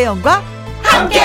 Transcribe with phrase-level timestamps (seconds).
[0.00, 0.42] 김혜영과
[0.82, 1.20] 함께.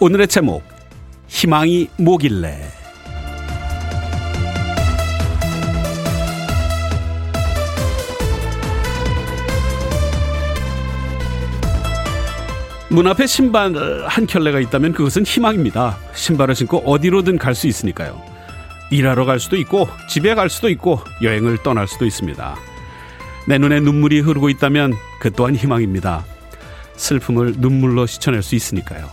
[0.00, 0.62] 오늘의 제목
[1.28, 2.58] 희망이 뭐길래
[12.90, 13.74] 문 앞에 신발
[14.06, 15.96] 한 켤레가 있다면 그것은 희망입니다.
[16.14, 18.27] 신발을 신고 어디로든 갈 수 있으니까요.
[18.90, 22.56] 일하러 갈 수도 있고 집에 갈 수도 있고 여행을 떠날 수도 있습니다.
[23.46, 26.24] 내 눈에 눈물이 흐르고 있다면 그 또한 희망입니다.
[26.96, 29.08] 슬픔을 눈물로 씻어낼 수 있으니까요.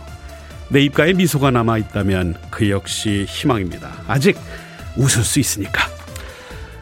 [0.68, 3.92] 내 입가에 미소가 남아 있다면 그 역시 희망입니다.
[4.08, 4.36] 아직
[4.96, 5.88] 웃을 수 있으니까.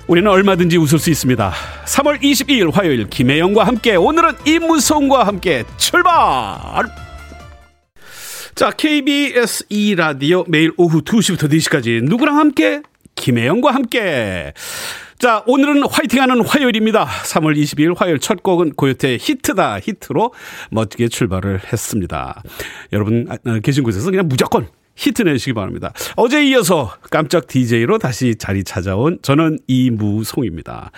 [0.07, 1.53] 우리는 얼마든지 웃을 수 있습니다.
[1.87, 7.04] 3월 22일 화요일 김혜영과 함께 오늘은 임무성과 함께 출발!
[8.55, 12.83] 자, KBS 2라디오 매일 오후 2시부터 4시까지 누구랑 함께?
[13.17, 14.53] 김혜영과 함께.
[15.19, 17.05] 자, 오늘은 화이팅하는 화요일입니다.
[17.05, 20.33] 3월 22일 화요일 첫 곡은 코요태의 히트다 히트로
[20.71, 22.45] 멋지게 출발을 했습니다.
[22.93, 25.93] 여러분 아, 아, 계신 곳에서 그냥 무조건 히트 내시기 바랍니다.
[26.15, 30.93] 어제 이어서 깜짝 DJ로 다시 자리 찾아온 저는 이무송입니다.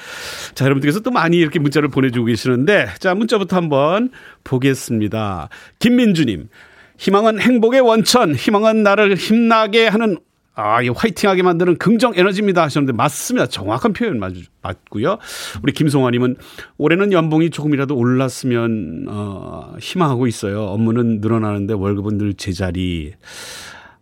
[0.55, 4.11] 자, 여러분들께서 또 많이 이렇게 문자를 보내주고 계시는데, 자, 문자부터 한번
[4.45, 5.49] 보겠습니다.
[5.79, 6.49] 김민주님.
[6.98, 10.19] 희망은 행복의 원천, 희망은 나를 힘나게 하는
[10.58, 13.47] 아, 이 화이팅하게 만드는 긍정 에너지입니다 하셨는데 맞습니다.
[13.47, 15.19] 정확한 표현 맞, 맞고요.
[15.62, 16.36] 우리 김송아님은
[16.78, 20.62] 올해는 연봉이 조금이라도 올랐으면 어, 희망하고 있어요.
[20.64, 23.12] 업무는 늘어나는데 월급은 늘 제자리.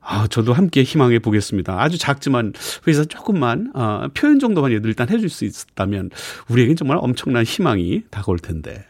[0.01, 1.83] 아, 저도 함께 희망해 보겠습니다.
[1.83, 2.53] 아주 작지만
[2.87, 6.11] 회사 조금만 어, 표현 정도만 얘들 일단 해줄 수 있다면
[6.49, 8.85] 우리에겐 정말 엄청난 희망이 다가올 텐데.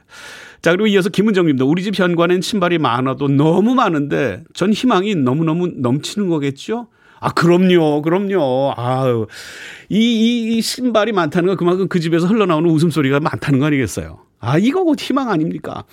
[0.65, 5.69] 자, 그리고 이어서 김은정 님도 우리 집 현관엔 신발이 많아도 너무 많은데 전 희망이 너무너무
[5.77, 6.86] 넘치는 거겠죠?
[7.20, 8.73] 아, 그럼요, 그럼요.
[8.74, 9.27] 아유.
[9.91, 14.20] 이, 이, 이 신발이 많다는 건 그만큼 그 집에서 흘러나오는 웃음소리가 많다는 거 아니겠어요?
[14.41, 15.85] 아, 이거 곧 희망 아닙니까?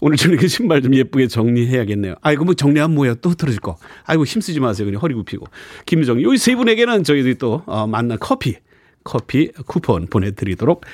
[0.00, 2.14] 오늘 저녁에 그 신발 좀 예쁘게 정리해야겠네요.
[2.22, 3.16] 아이고, 뭐 정리하면 뭐예요?
[3.16, 3.76] 또 흐트러질 거.
[4.06, 4.86] 아이고, 힘쓰지 마세요.
[4.86, 5.44] 그냥 허리 굽히고.
[5.84, 8.56] 김유정, 여기 세 분에게는 저희들이 또, 어, 만난 커피,
[9.04, 10.84] 커피 쿠폰 보내드리도록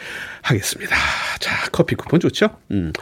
[0.43, 0.97] 하겠습니다.
[1.39, 2.51] 자, 커피 쿠폰 좋죠?
[2.73, 2.93] 음.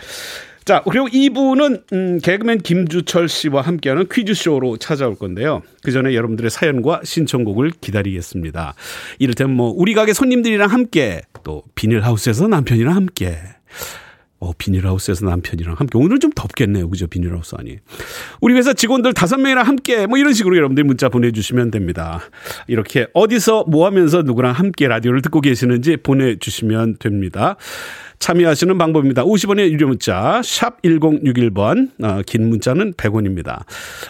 [0.68, 5.62] 자, 그리고 2부는 음, 개그맨 김주철 씨와 함께하는 퀴즈쇼로 찾아올 건데요.
[5.82, 8.74] 그 전에 여러분들의 사연과 신청곡을 기다리겠습니다.
[9.18, 13.38] 이를테면 뭐 우리 가게 손님들이랑 함께 또 비닐하우스에서 남편이랑 함께
[14.40, 15.98] 어, 비닐하우스에서 남편이랑 함께.
[15.98, 16.88] 오늘 좀 덥겠네요.
[16.88, 17.06] 그죠?
[17.08, 17.78] 비닐하우스 아니.
[18.40, 22.20] 우리 회사 직원들 다섯 명이랑 함께 뭐 이런 식으로 여러분들 문자 보내주시면 됩니다.
[22.68, 27.56] 이렇게 어디서 뭐 하면서 누구랑 함께 라디오를 듣고 계시는지 보내주시면 됩니다.
[28.18, 29.24] 참여하시는 방법입니다.
[29.24, 33.64] 50원의 유료 문자 샵 1061번 어, 긴 문자는 100원입니다.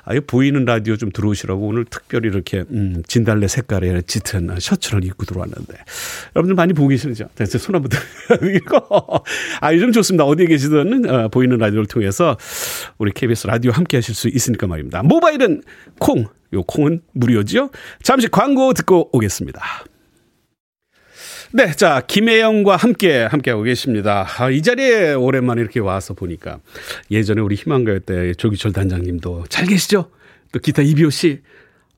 [0.05, 5.75] 아유 보이는 라디오 좀 들어오시라고 오늘 특별히 이렇게 음, 진달래 색깔의 짙은 셔츠를 입고 들어왔는데
[6.37, 7.29] 여러분들 많이 보고 계시죠?
[7.35, 7.91] 대체 손 한번
[8.29, 8.79] 들고
[9.61, 10.25] 아 요즘 좋습니다.
[10.25, 12.37] 어디에 계시든 어, 보이는 라디오를 통해서
[12.99, 15.03] 우리 KBS 라디오 함께 하실 수 있으니까 말입니다.
[15.03, 15.63] 모바일은
[15.99, 17.71] 콩, 요 콩은 무료죠.
[18.03, 19.61] 잠시 광고 듣고 오겠습니다.
[21.51, 24.27] 네, 자 김혜영과 함께 함께하고 계십니다.
[24.39, 26.59] 아, 이 자리에 오랜만에 이렇게 와서 보니까
[27.11, 30.11] 예전에 우리 희망가요 때 조기철 단장님도 잘 계시죠?
[30.53, 31.41] 또 기타 이비호 씨,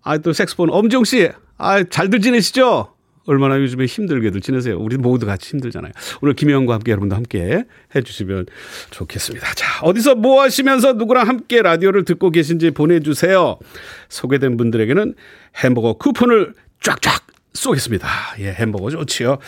[0.03, 2.95] 아또 색스폰 엄지용 씨, 아 잘들 지내시죠?
[3.27, 4.79] 얼마나 요즘에 힘들게들 지내세요.
[4.79, 5.93] 우리 모두 같이 힘들잖아요.
[6.23, 8.47] 오늘 김혜영과 함께 여러분도 함께 해주시면
[8.91, 9.55] 좋겠습니다.
[9.55, 13.59] 자, 어디서 뭐 하시면서 누구랑 함께 라디오를 듣고 계신지 보내주세요.
[14.09, 15.15] 소개된 분들에게는
[15.57, 18.09] 햄버거 쿠폰을 쫙쫙 쏘겠습니다.
[18.39, 19.39] 예, 햄버거 좋지요.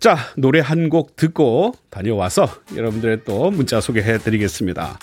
[0.00, 4.98] 자, 노래 한 곡 듣고 다녀와서 여러분들의 또 문자 소개해 드리겠습니다.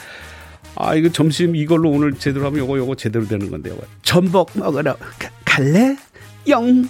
[0.76, 3.78] 아, 이거 점심 이걸로 오늘 제대로 하면 요거 요거 제대로 되는 건데요.
[4.02, 5.96] 전복 먹으러 가, 갈래?
[6.48, 6.88] 영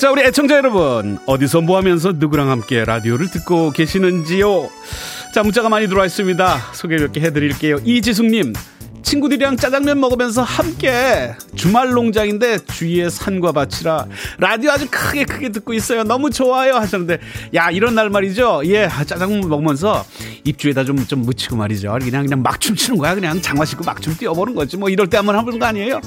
[0.00, 4.70] 자, 우리 애청자 여러분, 어디서 뭐 하면서 누구랑 함께 라디오를 듣고 계시는지요?
[5.34, 6.58] 자, 문자가 많이 들어와 있습니다.
[6.72, 7.76] 소개 몇 개 해드릴게요.
[7.84, 8.54] 이지숙님,
[9.02, 14.06] 친구들이랑 짜장면 먹으면서 함께 주말 농장인데 주위에 산과 밭이라
[14.38, 16.04] 라디오 아주 크게 크게 듣고 있어요.
[16.04, 17.18] 너무 좋아요 하셨는데
[17.54, 18.62] 야 이런 날 말이죠.
[18.66, 20.04] 예 짜장면 먹으면서
[20.44, 21.96] 입주에다 좀좀 묻히고 말이죠.
[22.02, 23.14] 그냥 그냥 막 춤추는 거야.
[23.14, 24.76] 그냥 장화 신고 막 춤 뛰어보는 거지.
[24.78, 26.00] 뭐 이럴 때 한번 해보는 거 아니에요?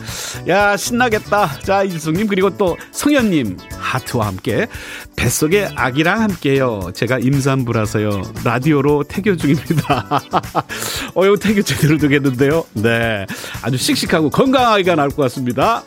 [0.48, 1.60] 야 신나겠다.
[1.60, 4.68] 자 이수님 그리고 또 성현님 하트와 함께
[5.16, 6.92] 뱃속에 아기랑 함께요.
[6.96, 8.34] 제가 임산부라서요.
[8.44, 10.22] 라디오로 태교 중입니다.
[11.13, 12.66] 어, 이거 태교 제대로 되겠는데요.
[12.84, 13.26] 네.
[13.62, 15.84] 아주 씩씩하고 건강한 아이가 나올 것 같습니다.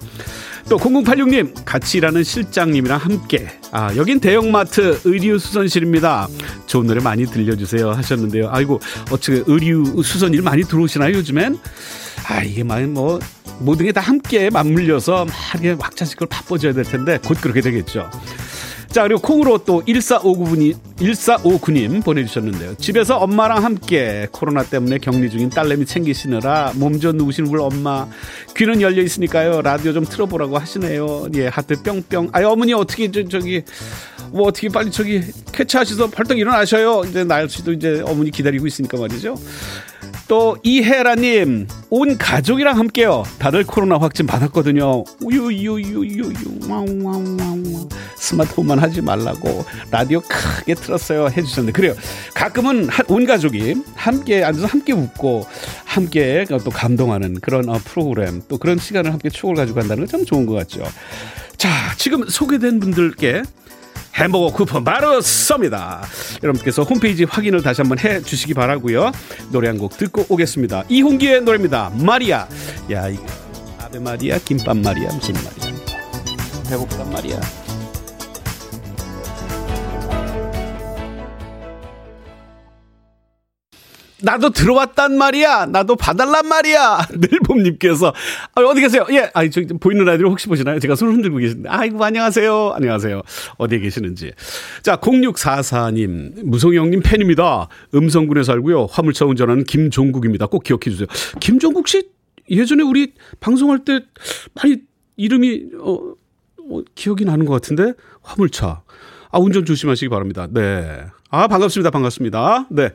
[0.68, 3.46] 또 0086님 같이 일하는 실장님이랑 함께.
[3.70, 6.26] 아 여긴 대형마트 의류 수선실입니다.
[6.66, 8.48] 좋은 노래 많이 들려주세요 하셨는데요.
[8.50, 8.80] 아이고
[9.12, 11.58] 어떻게 의류 수선일 많이 들어오시나요 요즘엔?
[12.28, 12.64] 아 이게
[12.94, 13.20] 뭐
[13.60, 18.10] 모든 게 다 함께 맞물려서 막 이렇게 왁자지껄 바빠져야 될 텐데 곧 그렇게 되겠죠
[18.90, 22.76] 자, 그리고 콩으로 또 1459분이, 1459님 보내주셨는데요.
[22.76, 28.06] 집에서 엄마랑 함께 코로나 때문에 격리 중인 딸내미 챙기시느라 몸 좀 누우시는 분 엄마.
[28.56, 29.60] 귀는 열려 있으니까요.
[29.60, 31.26] 라디오 좀 틀어보라고 하시네요.
[31.34, 32.30] 예, 하트 뿅뿅.
[32.32, 33.62] 아유, 어머니 어떻게, 저, 저기,
[34.30, 35.20] 뭐 어떻게 빨리 저기
[35.52, 37.02] 쾌차하셔서 벌떡 일어나셔요.
[37.06, 39.36] 이제 날씨도 이제 어머니 기다리고 있으니까 말이죠.
[40.28, 43.22] 또 이혜라님 온 가족이랑 함께요.
[43.38, 45.04] 다들 코로나 확진 받았거든요.
[45.22, 46.32] 우유유유유유
[48.16, 51.94] 스마트폰만 하지 말라고 라디오 크게 틀었어요 해주셨는데 그래요.
[52.34, 55.46] 가끔은 온 가족이 함께 앉아서 함께 웃고
[55.84, 60.24] 함께 또 감동하는 그런 어, 프로그램 또 그런 시간을 함께 추억을 가지고 간다는 건 참
[60.24, 60.82] 좋은 것 같죠.
[61.56, 61.68] 자
[61.98, 63.42] 지금 소개된 분들께
[64.16, 66.00] 햄버거 쿠폰 바로 쏩니다.
[66.42, 69.12] 여러분께서 홈페이지 확인을 다시 한번 해 주시기 바라고요.
[69.50, 70.84] 노래 한 곡 듣고 오겠습니다.
[70.88, 71.92] 이홍기의 노래입니다.
[72.00, 72.48] 마리아.
[72.90, 73.22] 야, 이거
[73.78, 75.76] 아베 마리아, 김밥 마리아 무슨 말이야?
[76.70, 77.65] 배고프단 말이야.
[84.22, 85.66] 나도 들어왔단 말이야.
[85.66, 87.06] 나도 봐달란 말이야.
[87.16, 88.14] 늘봄님께서
[88.54, 89.06] 아, 어디 계세요?
[89.10, 90.78] 예, 아, 저기 보이는 라디오 혹시 보시나요?
[90.78, 92.72] 제가 손을 흔들고 계신데, 아이고 안녕하세요.
[92.74, 93.22] 안녕하세요.
[93.58, 94.32] 어디에 계시는지.
[94.82, 97.68] 자, 0644님 무성형님 팬입니다.
[97.94, 98.86] 음성군에 살고요.
[98.86, 100.46] 화물차 운전하는 김종국입니다.
[100.46, 101.06] 꼭 기억해 주세요.
[101.40, 102.08] 김종국 씨
[102.50, 104.00] 예전에 우리 방송할 때
[104.54, 104.78] 많이
[105.16, 106.14] 이름이 어,
[106.70, 107.92] 어 기억이 나는 것 같은데
[108.22, 108.82] 화물차.
[109.30, 110.46] 아, 운전 조심하시기 바랍니다.
[110.50, 111.04] 네.
[111.30, 111.90] 아, 반갑습니다.
[111.90, 112.66] 반갑습니다.
[112.70, 112.90] 네.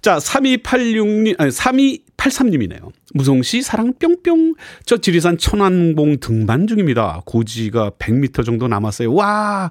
[0.00, 2.90] 자, 3286님, 아니, 3283님이네요.
[3.12, 4.54] 무성시 사랑 뿅뿅.
[4.86, 7.20] 저 지리산 천안봉 등반 중입니다.
[7.26, 9.12] 고지가 100m 정도 남았어요.
[9.12, 9.68] 와,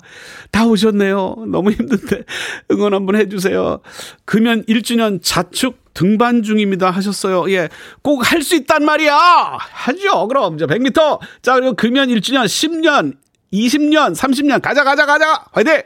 [0.51, 1.45] 다 오셨네요.
[1.51, 2.23] 너무 힘든데
[2.71, 3.79] 응원 한번 해주세요.
[4.25, 7.49] 금연 1주년 자축 등반 중입니다 하셨어요.
[7.51, 7.69] 예.
[8.03, 9.15] 꼭 할 수 있단 말이야!
[9.59, 10.27] 하죠.
[10.27, 11.19] 그럼 이제 100m.
[11.41, 13.15] 자, 그리고 금연 1주년 10년,
[13.51, 15.45] 20년, 30년, 가자, 가자, 가자!
[15.53, 15.81] 화이팅!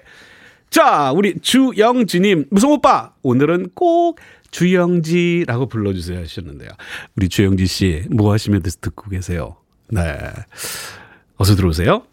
[0.69, 4.19] 자, 우리 주영지님, 무성 오빠, 오늘은 꼭
[4.51, 6.69] 주영지라고 불러주세요 하셨는데요.
[7.15, 9.57] 우리 주영지 씨, 뭐 하시면서 듣고 계세요?
[9.89, 10.01] 네.
[11.37, 12.03] 어서 들어오세요.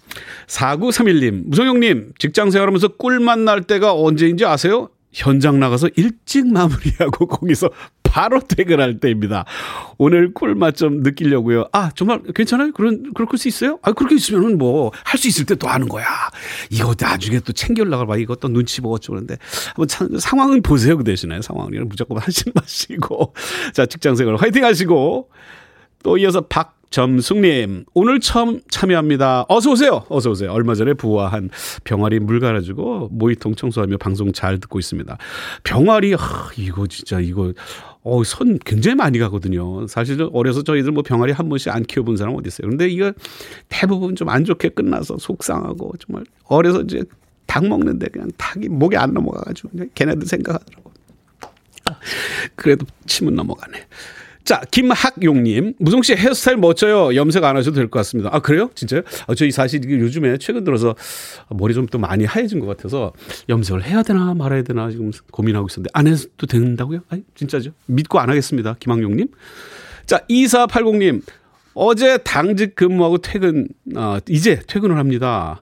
[0.46, 4.88] 4931님, 무성형님, 직장 생활하면서 꿀맛 날 때가 언제인지 아세요?
[5.16, 7.70] 현장 나가서 일찍 마무리하고 거기서
[8.02, 9.44] 바로 퇴근할 때입니다.
[9.98, 11.68] 오늘 꿀맛 좀 느끼려고요.
[11.72, 12.72] 아, 정말 괜찮아요?
[12.72, 13.78] 그런, 그럴 수 있어요?
[13.82, 16.06] 아, 그렇게 있으면은 뭐, 할 수 있을 때 또 하는 거야.
[16.70, 18.16] 이거 나중에 또 챙겨올라가 봐.
[18.18, 19.36] 이것도 눈치 보고 어쩌는데.
[19.68, 20.96] 한번 참, 상황은 보세요.
[20.98, 21.40] 그 대신에.
[21.40, 23.34] 상황을 무조건 하지 마시고.
[23.72, 25.30] 자, 직장 생활 화이팅 하시고.
[26.02, 29.46] 또 이어서 박 점숙님, 오늘 처음 참여합니다.
[29.48, 30.04] 어서 오세요.
[30.08, 30.52] 어서 오세요.
[30.52, 31.50] 얼마 전에 부화한
[31.84, 35.18] 병아리 물 갈아주고 모이통 청소하며 방송 잘 듣고 있습니다.
[35.64, 37.52] 병아리, 하, 이거 진짜, 이거,
[38.02, 39.86] 어, 선 굉장히 많이 가거든요.
[39.88, 42.68] 사실 어려서 저희들 뭐 병아리 한 번씩 안 키워본 사람 어디 있어요.
[42.68, 43.12] 근데 이거
[43.68, 47.02] 대부분 좀 안 좋게 끝나서 속상하고 정말 어려서 이제
[47.46, 50.92] 닭 먹는데 그냥 닭이 목에 안 넘어가가지고 그냥 걔네들 생각하더라고.
[52.56, 53.78] 그래도 침은 넘어가네.
[54.46, 55.74] 자, 김학용님.
[55.80, 57.16] 무성 씨 헤어스타일 멋져요.
[57.16, 58.30] 염색 안 하셔도 될 것 같습니다.
[58.32, 58.70] 아, 그래요?
[58.76, 59.02] 진짜요?
[59.26, 60.94] 아, 저희 사실 요즘에 최근 들어서
[61.50, 63.12] 머리 좀 또 많이 하얘진 것 같아서
[63.48, 67.00] 염색을 해야 되나 말아야 되나 지금 고민하고 있었는데 안 해도 된다고요?
[67.10, 67.72] 아 진짜죠?
[67.86, 68.76] 믿고 안 하겠습니다.
[68.78, 69.28] 김학용님.
[70.06, 71.22] 자, 2480님.
[71.74, 75.60] 어제 당직 근무하고 퇴근, 아, 이제 퇴근을 합니다.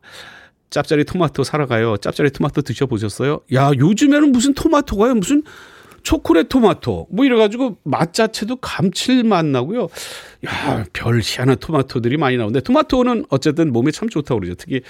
[0.70, 1.96] 짭짜리 토마토 사러 가요.
[1.96, 3.40] 짭짜리 토마토 드셔보셨어요?
[3.54, 5.14] 야, 요즘에는 무슨 토마토가요?
[5.14, 5.42] 무슨
[6.04, 9.88] 초콜릿 토마토 뭐 이래가지고 맛 자체도 감칠맛 나고요.
[10.46, 14.54] 야, 별 희한한 토마토들이 많이 나오는데 토마토는 어쨌든 몸에 참 좋다고 그러죠.
[14.54, 14.82] 특히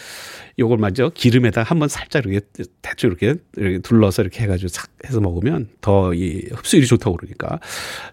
[0.59, 2.45] 요걸 먼저 기름에다 한번 살짝 이렇게
[2.83, 7.61] 대충 이렇게, 이렇게 둘러서 이렇게 해가지고 싹 해서 먹으면 더 이 흡수율이 좋다고 그러니까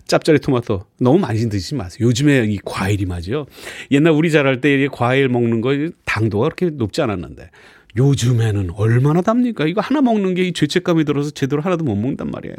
[0.07, 2.07] 짭짜리 토마토 너무 많이 드시지 마세요.
[2.07, 3.47] 요즘에 이 과일이 맞죠.
[3.89, 5.71] 옛날 우리 자랄 때 과일 먹는 거
[6.05, 7.49] 당도가 그렇게 높지 않았는데
[7.97, 9.65] 요즘에는 얼마나 답니까?
[9.65, 12.55] 이거 하나 먹는 게 이 죄책감이 들어서 제대로 하나도 못 먹는단 말이에요.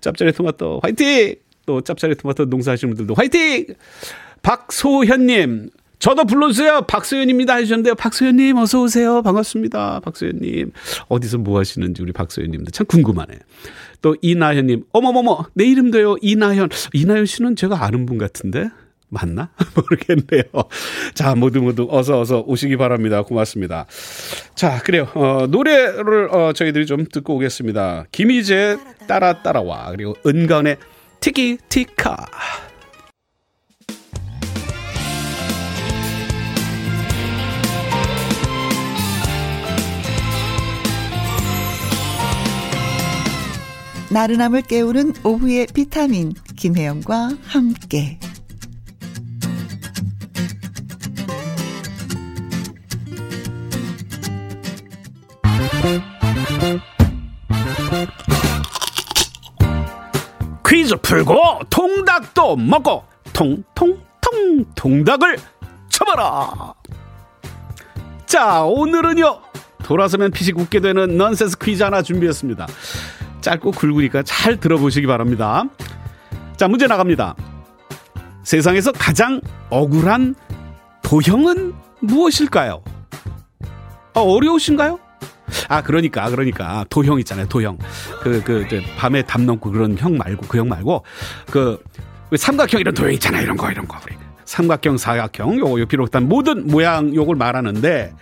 [0.00, 1.34] 짭짤이 토마토 화이팅!
[1.66, 3.66] 또 짭짤이 토마토 농사하시는 분들도 화이팅!
[4.42, 6.82] 박소현님, 저도 불러주세요.
[6.88, 7.54] 박소연입니다.
[7.54, 7.94] 하셨는데요.
[7.94, 9.22] 박소연님, 어서오세요.
[9.22, 10.00] 반갑습니다.
[10.00, 10.72] 박소연님.
[11.08, 13.38] 어디서 뭐 하시는지 우리 박소연님도 참 궁금하네.
[14.02, 16.16] 또 이나현님, 어머머머, 내 이름도요.
[16.20, 16.70] 이나현.
[16.92, 18.68] 이나현 씨는 제가 아는 분 같은데?
[19.12, 19.50] 맞나?
[19.76, 20.42] 모르겠네요.
[21.14, 23.22] 자, 모두 모두 어서 어서 오시기 바랍니다.
[23.22, 23.86] 고맙습니다.
[24.54, 25.06] 자, 그래요.
[25.14, 28.06] 어, 노래를 어, 저희들이 좀 듣고 오겠습니다.
[28.10, 30.78] 김희재 따라 따라와 그리고 은건의
[31.20, 32.16] 티키 티카.
[44.10, 48.18] 나른함을 깨우는 오후의 비타민 김혜영과 함께
[60.92, 65.38] 퀴즈 풀고 통닭도 먹고 통통통 통닭을
[65.88, 66.74] 쳐봐라.
[68.26, 69.40] 자 오늘은요
[69.82, 72.66] 돌아서면 피식 웃게 되는 넌센스 퀴즈 하나 준비했습니다.
[73.40, 75.64] 짧고 굵으니까 잘 들어보시기 바랍니다.
[76.56, 77.34] 자 문제 나갑니다.
[78.42, 80.34] 세상에서 가장 억울한
[81.02, 82.82] 도형은 무엇일까요?
[84.14, 84.98] 어, 어려우신가요?
[85.68, 87.78] 아 그러니까 그러니까 도형 있잖아요 도형
[88.22, 91.04] 그그 그, 밤에 담 넘고 그런 형 말고 그 형 말고
[91.50, 91.82] 그
[92.36, 96.66] 삼각형 이런 도형 있잖아요 이런 거 이런 거 우리 삼각형 사각형 요거 요 비롯한 모든
[96.66, 98.12] 모양 요걸 말하는데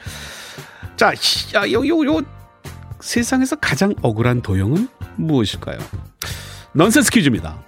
[0.97, 2.21] 자요 요 요
[3.01, 5.79] 세상에서 가장 억울한 도형은 무엇일까요?
[6.75, 7.59] 넌센스 퀴즈입니다.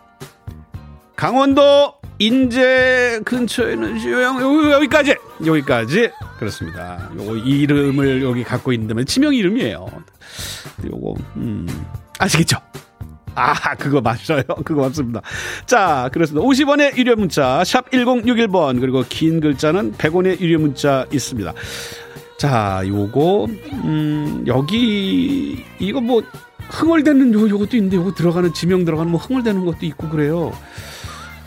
[1.16, 1.95] 강원도
[2.26, 4.41] 인제 근처에는 요양
[4.73, 7.11] 여기까지 여기까지 그렇습니다.
[7.19, 9.87] 요거 이름을 여기 갖고 있는데 치명 이름이에요.
[10.87, 11.67] 요거 음
[12.21, 12.59] 아시겠죠?
[13.35, 14.43] 아, 그거 맞아요.
[14.64, 15.23] 그거 맞습니다.
[15.67, 16.47] 자, 그렇습니다.
[16.47, 21.55] 50원의 유료 문자, 샵 1061번, 그리고 긴 글자는 100원의 유료 문자 있습니다.
[22.37, 23.47] 자, 요거,
[23.85, 26.23] 음, 여기, 이거 뭐,
[26.69, 30.52] 흥얼대는 요, 요것도 있는데, 요거 들어가는, 지명 들어가는 뭐 흥얼대는 것도 있고 그래요.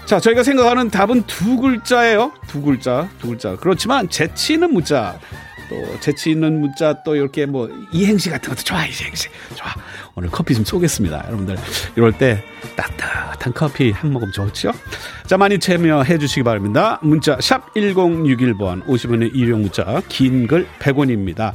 [0.05, 2.31] 자, 저희가 생각하는 답은 두 글자예요.
[2.47, 3.55] 두 글자, 두 글자.
[3.55, 5.19] 그렇지만 재치 있는 문자,
[5.67, 9.73] 또 재치 있는 문자, 또 이렇게 뭐 이행시 같은 것도 좋아, 이행시 좋아.
[10.13, 11.57] 오늘 커피 좀 쏘겠습니다, 여러분들.
[11.95, 12.43] 이럴 때
[12.75, 14.71] 따뜻한 커피 한 모금 좋죠?
[15.25, 16.99] 자, 많이 참여해 주시기 바랍니다.
[17.01, 21.53] 문자 샵 #1061번 50원의 일용 문자, 긴 글 100원입니다.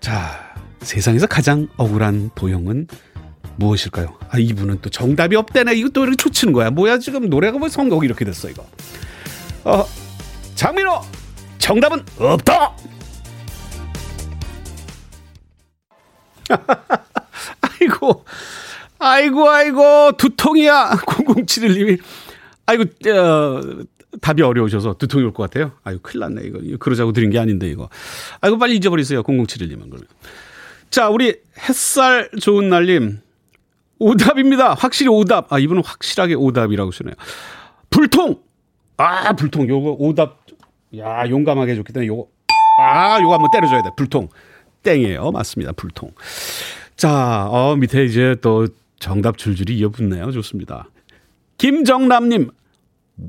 [0.00, 2.86] 자, 세상에서 가장 억울한 도형은
[3.56, 4.18] 무엇일까요?
[4.30, 5.74] 아, 이분은 또 정답이 없대네.
[5.74, 6.70] 이거 또 이렇게 초치는 거야.
[6.70, 8.66] 뭐야, 지금 노래가 뭐 선곡이 이렇게 됐어, 이거.
[9.64, 9.84] 어,
[10.54, 11.00] 장민호!
[11.58, 12.76] 정답은 없다!
[17.80, 18.24] 아이고,
[18.98, 20.90] 아이고, 아이고, 두통이야.
[21.06, 21.98] 0071님이.
[22.66, 23.60] 아이고, 어,
[24.20, 25.72] 답이 어려우셔서 두통이 올 것 같아요.
[25.84, 26.42] 아이고, 큰일 났네.
[26.44, 27.88] 이거 그러자고 드린 게 아닌데, 이거.
[28.40, 29.22] 아이고, 빨리 잊어버리세요.
[29.22, 29.90] 0071님은.
[29.90, 30.06] 그러면.
[30.90, 31.34] 자, 우리
[31.68, 33.20] 햇살 좋은 날님.
[33.98, 34.74] 오답입니다.
[34.74, 35.52] 확실히 오답.
[35.52, 37.14] 아, 이분은 확실하게 오답이라고 쓰네요.
[37.90, 38.40] 불통!
[38.98, 39.68] 아, 불통.
[39.68, 40.44] 요거 오답.
[40.98, 42.26] 야, 용감하게 해줬기 때문에 요거.
[42.82, 43.90] 아, 요거 한번 때려줘야 돼.
[43.96, 44.28] 불통.
[44.82, 45.30] 땡이에요.
[45.32, 45.72] 맞습니다.
[45.72, 46.10] 불통.
[46.96, 48.66] 자, 어, 밑에 이제 또
[48.98, 50.30] 정답 줄줄이 이어붙네요.
[50.32, 50.88] 좋습니다.
[51.58, 52.50] 김정남님,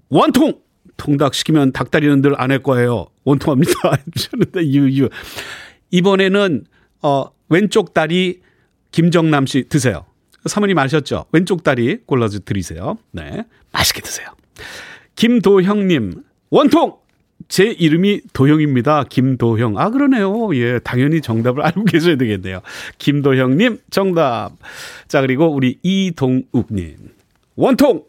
[0.09, 0.59] 원통!
[0.97, 3.07] 통닭 시키면 닭다리는 늘 안 할 거예요.
[3.24, 3.71] 원통합니다.
[4.15, 5.09] 하셨는데, 이유.
[5.91, 6.65] 이번에는,
[7.03, 8.41] 어, 왼쪽 다리
[8.91, 10.05] 김정남 씨 드세요.
[10.47, 11.25] 사모님 아셨죠?
[11.31, 12.97] 왼쪽 다리 골라서 드리세요.
[13.11, 13.43] 네.
[13.71, 14.27] 맛있게 드세요.
[15.15, 16.95] 김도형님, 원통!
[17.47, 19.05] 제 이름이 도형입니다.
[19.05, 19.77] 김도형.
[19.77, 20.53] 아, 그러네요.
[20.55, 22.61] 예, 당연히 정답을 알고 계셔야 되겠네요.
[22.97, 24.51] 김도형님, 정답.
[25.07, 26.95] 자, 그리고 우리 이동욱님.
[27.55, 28.03] 원통!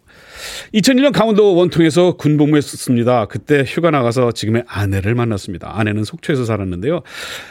[0.75, 3.27] 2001년 강원도 원통에서 군복무했었습니다.
[3.27, 5.79] 그때 휴가 나가서 지금의 아내를 만났습니다.
[5.79, 7.03] 아내는 속초에서 살았는데요.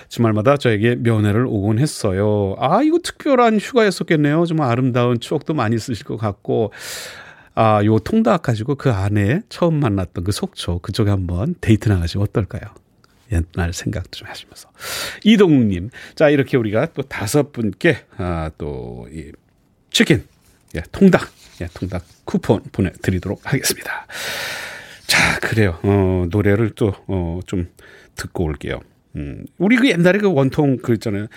[0.10, 2.56] 주말마다 저에게 면회를 오곤 했어요.
[2.60, 4.46] 아, 이거 특별한 휴가였었겠네요.
[4.46, 6.72] 정말 아름다운 추억도 많이 있으실 것 같고.
[7.60, 12.62] 아, 요 통닭 가지고 그 아내 처음 만났던 그 속초 그쪽에 한번 데이트 나가시면 어떨까요?
[13.32, 14.70] 옛날 생각도 좀 하시면서.
[15.24, 15.90] 이동욱님.
[16.16, 19.32] 자, 이렇게 우리가 또 다섯 분께, 아, 또, 이,
[19.92, 20.24] 치킨,
[20.76, 21.28] 예, 통닭, 예,
[21.74, 24.06] 통닭 쿠폰 보내드리도록 하겠습니다.
[25.08, 25.80] 자, 그래요.
[25.84, 27.68] 어, 노래를 또, 어, 좀
[28.16, 28.80] 듣고 올게요.
[29.16, 31.28] 음, 우리 그 옛날에 그 원통 그 있잖아요.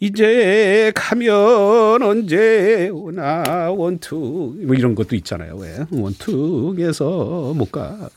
[0.00, 5.56] 이제 가면 언제 오나 원투 뭐 이런 것도 있잖아요.
[5.56, 8.10] 왜 원투에서 못 가.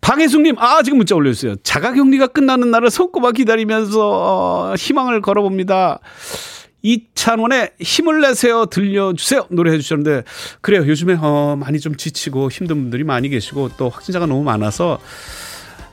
[0.00, 1.56] 방혜숙님 아 지금 문자 올려주세요.
[1.62, 5.98] 자가격리가 끝나는 날을 손꼽아 기다리면서 어, 희망을 걸어봅니다.
[6.86, 10.22] 이찬원의 힘을 내세요 들려주세요 노래 해 주셨는데
[10.60, 15.00] 그래요 요즘에 어, 많이 좀 지치고 힘든 분들이 많이 계시고 또 확진자가 너무 많아서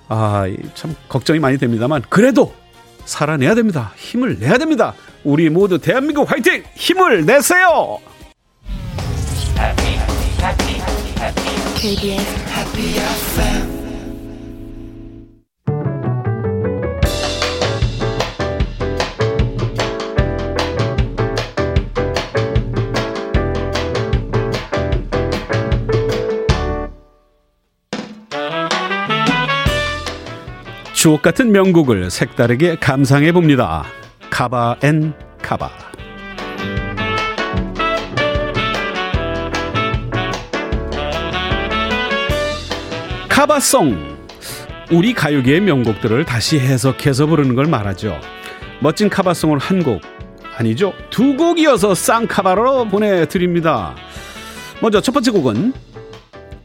[0.07, 0.45] 아
[0.75, 2.53] 참 걱정이 많이 됩니다만 그래도
[3.05, 7.97] 살아내야 됩니다 힘을 내야 됩니다 우리 모두 대한민국 화이팅 힘을 내세요
[31.03, 33.83] 주옥 같은 명곡을 색다르게 감상해 봅니다.
[34.29, 35.69] cover and cover.
[43.27, 44.17] cover song.
[44.93, 48.17] 우리 가요계의 명곡들을 다시 해석해서 부르는 걸 말하죠.
[48.79, 50.01] 멋진 cover song을 한 곡,
[50.55, 50.93] 아니죠.
[51.09, 53.93] 두 곡이어서 쌍cover로 보내드립니다.
[54.81, 55.73] 먼저 첫 번째 곡은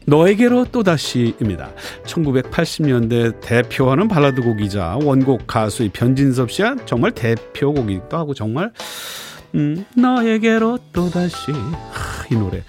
[0.09, 1.69] 너에게로 또다시입니다.
[2.05, 8.71] 1980년대 대표하는 발라드 곡이자 원곡 가수의 변진섭 씨와 정말 대표곡이기도 하고 정말
[9.55, 12.63] 음, 너에게로 또다시 하, 이 노래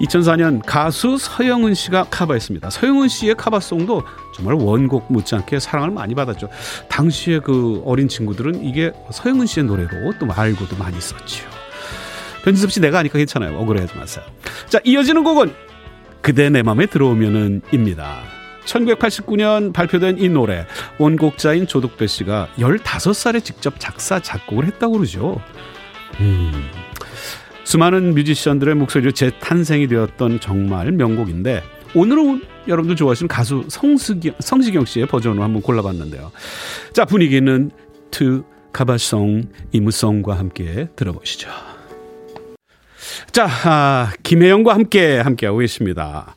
[0.00, 2.68] 2004년 가수 서영은 씨가 카바했습니다.
[2.70, 4.02] 서영은 씨의 카바송도
[4.34, 6.48] 정말 원곡 못지않게 사랑을 많이 받았죠.
[6.88, 11.48] 당시에 그 어린 친구들은 이게 서영은 씨의 노래로 또 알고도 많이 썼지요.
[12.44, 13.56] 변진섭 씨 내가 아니까 괜찮아요.
[13.58, 14.24] 억울해하지 마세요.
[14.68, 15.63] 자 이어지는 곡은
[16.24, 18.22] 그대 내 맘에 들어오면은 입니다.
[18.64, 20.64] 1989년 발표된 이 노래
[20.98, 25.38] 원곡자인 조덕배 씨가 15살에 직접 작사 작곡을 했다고 그러죠.
[26.20, 26.50] 음,
[27.64, 31.62] 수많은 뮤지션들의 목소리로 재탄생이 되었던 정말 명곡인데
[31.94, 36.32] 오늘은 여러분들 좋아하시는 가수 성수기, 성시경 씨의 버전으로 한번 골라봤는데요.
[36.94, 37.70] 자 분위기는
[38.10, 39.42] two cover song
[39.72, 41.73] 이무송과 함께 들어보시죠.
[43.34, 46.36] 자, 아, 김혜영과 함께 함께하고 계십니다.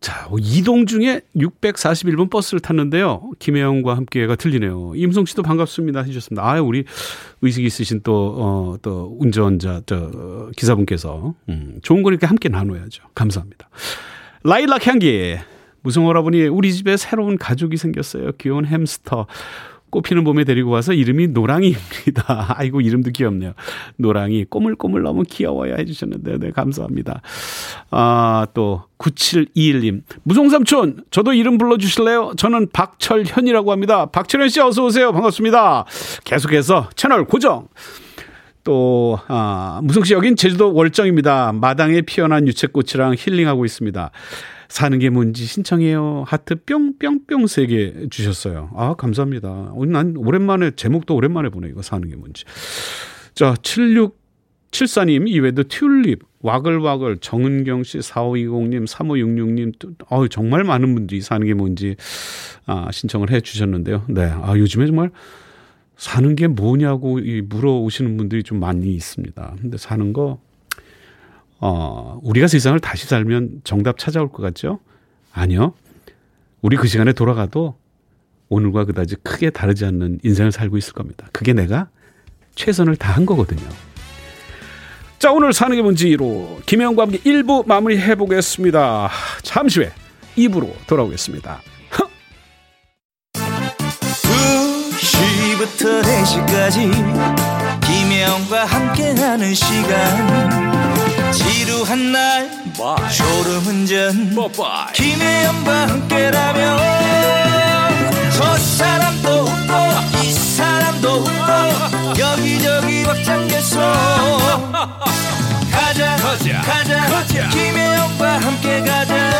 [0.00, 3.30] 자, 이동 중에 641번 버스를 탔는데요.
[3.38, 4.94] 김혜영과 함께가 들리네요.
[4.96, 6.42] 무송 씨도 반갑습니다 해주셨습니다.
[6.42, 6.84] 아, 우리
[7.42, 13.04] 의식 있으신 또, 어, 또 운전자, 저, 기사분께서, 음, 좋은 거 이렇게 함께 나눠야죠.
[13.14, 13.68] 감사합니다.
[14.44, 15.36] 라일락 향기.
[15.82, 18.32] 무송 오라버니, 우리 집에 새로운 가족이 생겼어요.
[18.38, 19.26] 귀여운 햄스터.
[19.94, 22.54] 꽃피는 봄에 데리고 와서 이름이 노랑이입니다.
[22.58, 23.52] 아이고 이름도 귀엽네요.
[23.96, 27.22] 노랑이 꼬물꼬물 너무 귀여워요 해주셨는데 네 감사합니다.
[27.90, 32.32] 아 또 9721님 무송삼촌 저도 이름 불러주실래요?
[32.36, 34.06] 저는 박철현이라고 합니다.
[34.06, 35.84] 박철현 씨 어서 오세요 반갑습니다.
[36.24, 37.68] 계속해서 채널 고정.
[38.64, 41.52] 또, 아, 무송 씨 여긴 제주도 월정입니다.
[41.52, 44.10] 마당에 피어난 유채꽃이랑 힐링하고 있습니다.
[44.74, 46.24] 사는 게 뭔지 신청해요.
[46.26, 48.70] 하트 뿅뿅뿅 세 개 주셨어요.
[48.74, 49.70] 아, 감사합니다.
[49.72, 52.42] 오늘 난 오랜만에, 제목도 오랜만에 보네, 이거 사는 게 뭔지.
[53.34, 61.54] 자, 7674님 이외에도 튤립, 와글와글, 정은경 씨, 4520님, 3566님, 어 정말 많은 분들이 사는 게
[61.54, 61.94] 뭔지,
[62.66, 64.06] 아, 신청을 해 주셨는데요.
[64.08, 64.24] 네.
[64.24, 65.12] 아, 요즘에 정말
[65.96, 69.54] 사는 게 뭐냐고 물어오시는 분들이 좀 많이 있습니다.
[69.60, 70.40] 근데 사는 거
[71.66, 74.80] 어, 우리가 세상을 다시 살면 정답 찾아올 것 같죠?
[75.32, 75.72] 아니요.
[76.60, 77.78] 우리 그 시간에 돌아가도
[78.50, 81.26] 오늘과 그다지 크게 다르지 않는 인생을 살고 있을 겁니다.
[81.32, 81.88] 그게 내가
[82.54, 83.66] 최선을 다한 거거든요.
[85.18, 89.08] 자, 오늘 사는 게 뭔지로 김혜영과 함께 1부 마무리 해보겠습니다.
[89.42, 89.90] 잠시 후에
[90.36, 91.62] 2부로 돌아오겠습니다.
[95.00, 96.90] 2시부터 4시까지
[97.80, 100.83] 김혜영과 함께하는 시간
[101.84, 102.50] 지루한 날
[103.12, 104.34] 졸음운전
[104.94, 106.78] 김혜영과 함께라면
[108.32, 113.80] 저 사람도 웃고 이 사람도 웃고 여기저기 벅장개소
[115.70, 116.62] 가자 가자.
[116.62, 117.48] 가자, 가자.
[117.50, 119.30] 김혜영과 함께 가자.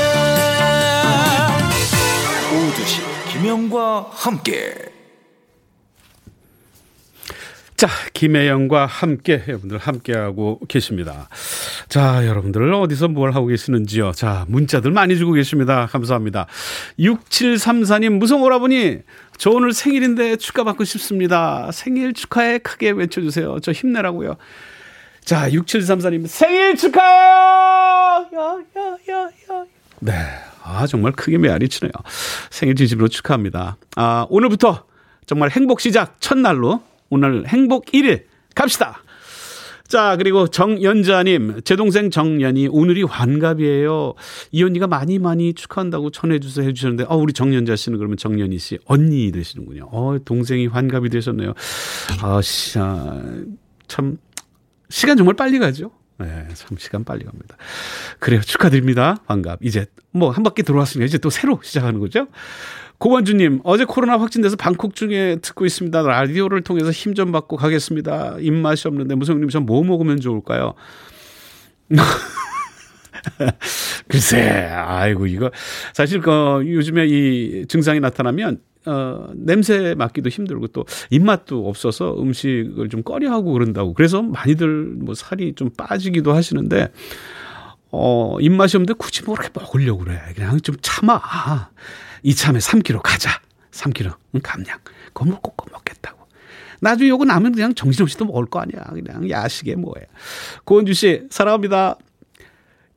[2.53, 3.01] 오두시
[3.33, 4.94] 김혜영과 함께
[7.77, 11.29] 자, 김혜영과 함께 여러분들 함께하고 계십니다.
[11.89, 14.13] 자, 여러분들 어디서 뭘 하고 계시는지요?
[14.13, 15.87] 자, 문자들 많이 주고 계십니다.
[15.87, 16.47] 감사합니다.
[17.01, 18.99] 6734님, 무성 오라버니,
[19.39, 21.71] 저 오늘 생일인데 축하받고 싶습니다.
[21.73, 23.59] 생일 축하해 크게 외쳐주세요.
[23.61, 24.37] 저 힘내라고요.
[25.25, 28.27] 자, 6734님, 생일 축하해요!
[28.35, 28.39] 야,
[28.79, 29.65] 야, 야, 야.
[29.99, 30.13] 네.
[30.63, 31.93] 아, 정말 크게 메아리 치네요.
[32.51, 33.77] 생일 진심으로 축하합니다.
[33.97, 34.85] 아, 오늘부터
[35.27, 36.83] 정말 행복 시작 첫날로
[37.15, 38.25] 오늘 행복 1일
[38.57, 39.01] 갑시다.
[39.87, 44.15] 자, 그리고 정연자님, 제 동생 정연이 오늘이 환갑이에요.
[44.51, 49.31] 이 언니가 많이 많이 축하한다고 전해주세요 해주셨는데, 어, 우리 정연자 씨는 그러면 정연이 씨 언니
[49.31, 49.89] 되시는군요.
[49.93, 51.53] 어, 동생이 환갑이 되셨네요.
[52.23, 53.23] 아, 씨, 아,
[53.87, 54.17] 참,
[54.91, 55.93] 시간 정말 빨리 가죠.
[56.19, 57.57] 네, 참 시간 빨리 갑니다.
[58.19, 58.41] 그래요.
[58.41, 59.17] 축하드립니다.
[59.27, 59.61] 반갑.
[59.63, 62.27] 이제 뭐 한 바퀴 들어왔으니까 이제 또 새로 시작하는 거죠.
[62.99, 66.03] 고관주님, 어제 코로나 확진돼서 방콕 중에 듣고 있습니다.
[66.03, 68.37] 라디오를 통해서 힘 좀 받고 가겠습니다.
[68.41, 70.75] 입맛이 없는데 무성님 전 뭐 먹으면 좋을까요?
[74.09, 75.51] 글쎄, 아이고, 이거.
[75.93, 76.31] 사실, 그,
[76.67, 83.95] 요즘에 이 증상이 나타나면, 어, 냄새 맡기도 힘들고 또 입맛도 없어서 음식을 좀 꺼려하고 그런다고.
[83.95, 86.89] 그래서 많이들 뭐 살이 좀 빠지기도 하시는데,
[87.93, 90.21] 어, 입맛이 없는데 굳이 뭐 그렇게 먹으려고 그래.
[90.35, 91.71] 그냥 좀 참아.
[92.25, 93.41] 이참에 3kg 가자.
[93.71, 94.15] 3kg.
[94.35, 94.79] 응, 감량.
[95.13, 96.25] 그거 먹고 꼭 먹겠다고.
[96.81, 98.83] 나중에 요거 남으면 그냥 정신없이 또 먹을 거 아니야.
[98.93, 100.07] 그냥 야식에 뭐해.
[100.65, 101.97] 고은주 씨, 사랑합니다.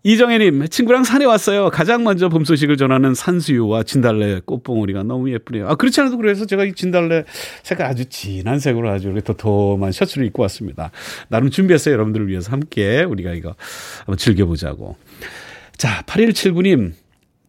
[0.03, 1.69] 이정혜님, 친구랑 산에 왔어요.
[1.69, 5.67] 가장 먼저 봄 소식을 전하는 산수유와 진달래 꽃봉오리가 너무 예쁘네요.
[5.67, 7.25] 아, 그렇지 않아도 그래서 제가 이 진달래
[7.63, 10.91] 색깔 아주 진한 색으로 아주 이렇게 도톰한 셔츠를 입고 왔습니다.
[11.27, 11.93] 나름 준비했어요.
[11.93, 13.55] 여러분들을 위해서 함께 우리가 이거
[13.99, 14.95] 한번 즐겨보자고.
[15.75, 16.93] 자, 8179님.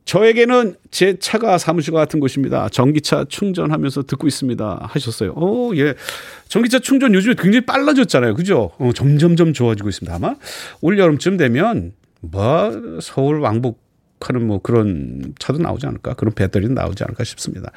[0.09, 2.71] 저에게는 제 차가 사무실과 같은 곳입니다.
[2.71, 4.87] 전기차 충전하면서 듣고 있습니다.
[4.90, 5.33] 하셨어요.
[5.33, 5.94] 오, 예.
[6.49, 8.35] 전기차 충전 요즘에 굉장히 빨라졌잖아요.
[8.35, 8.71] 그죠?
[8.79, 10.16] 어, 점점점 좋아지고 있습니다.
[10.16, 10.35] 아마
[10.81, 13.83] 올 여름쯤 되면 뭐 서울 왕복
[14.23, 16.14] 하는 뭐 그런 차도 나오지 않을까?
[16.14, 17.71] 그런 배터리도 나오지 않을까 싶습니다.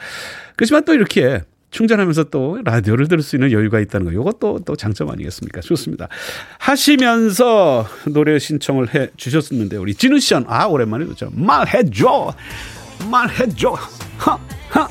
[0.56, 4.12] 그렇지만 또 이렇게 충전하면서 또 라디오를 들을 수 있는 여유가 있다는 거.
[4.12, 5.62] 이것도 또 장점 아니겠습니까?
[5.62, 6.07] 좋습니다.
[6.60, 11.29] 하시면서 노래 신청을 해 주셨었는데 우리 진우 씨는 아 오랜만에 듣죠.
[11.34, 12.34] 말해줘,
[13.10, 13.71] 말해줘,
[14.17, 14.89] 하하하,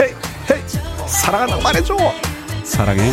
[0.00, 0.08] 헤이
[0.50, 0.62] 헤이
[1.06, 1.96] 사랑한다 말해줘,
[2.64, 3.12] 사랑해.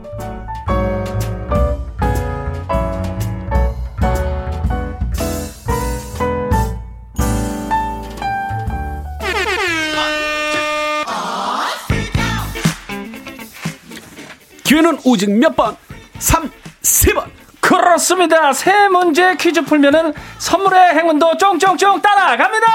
[14.71, 15.75] 기회는 오직 몇 번?
[16.17, 16.49] 3,
[16.81, 17.29] 세번
[17.59, 18.53] 그렇습니다.
[18.53, 22.67] 새 문제 퀴즈 풀면은 선물의 행운도 쫑쫑쫑 따라갑니다.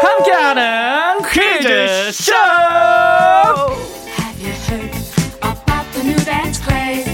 [0.00, 2.32] 함께하는 퀴즈쇼.
[4.16, 4.90] Have you heard
[5.42, 7.04] about the new dance craze?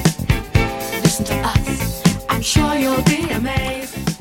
[1.02, 2.02] Listen to us.
[2.28, 3.59] I'm sure you'll be amazed.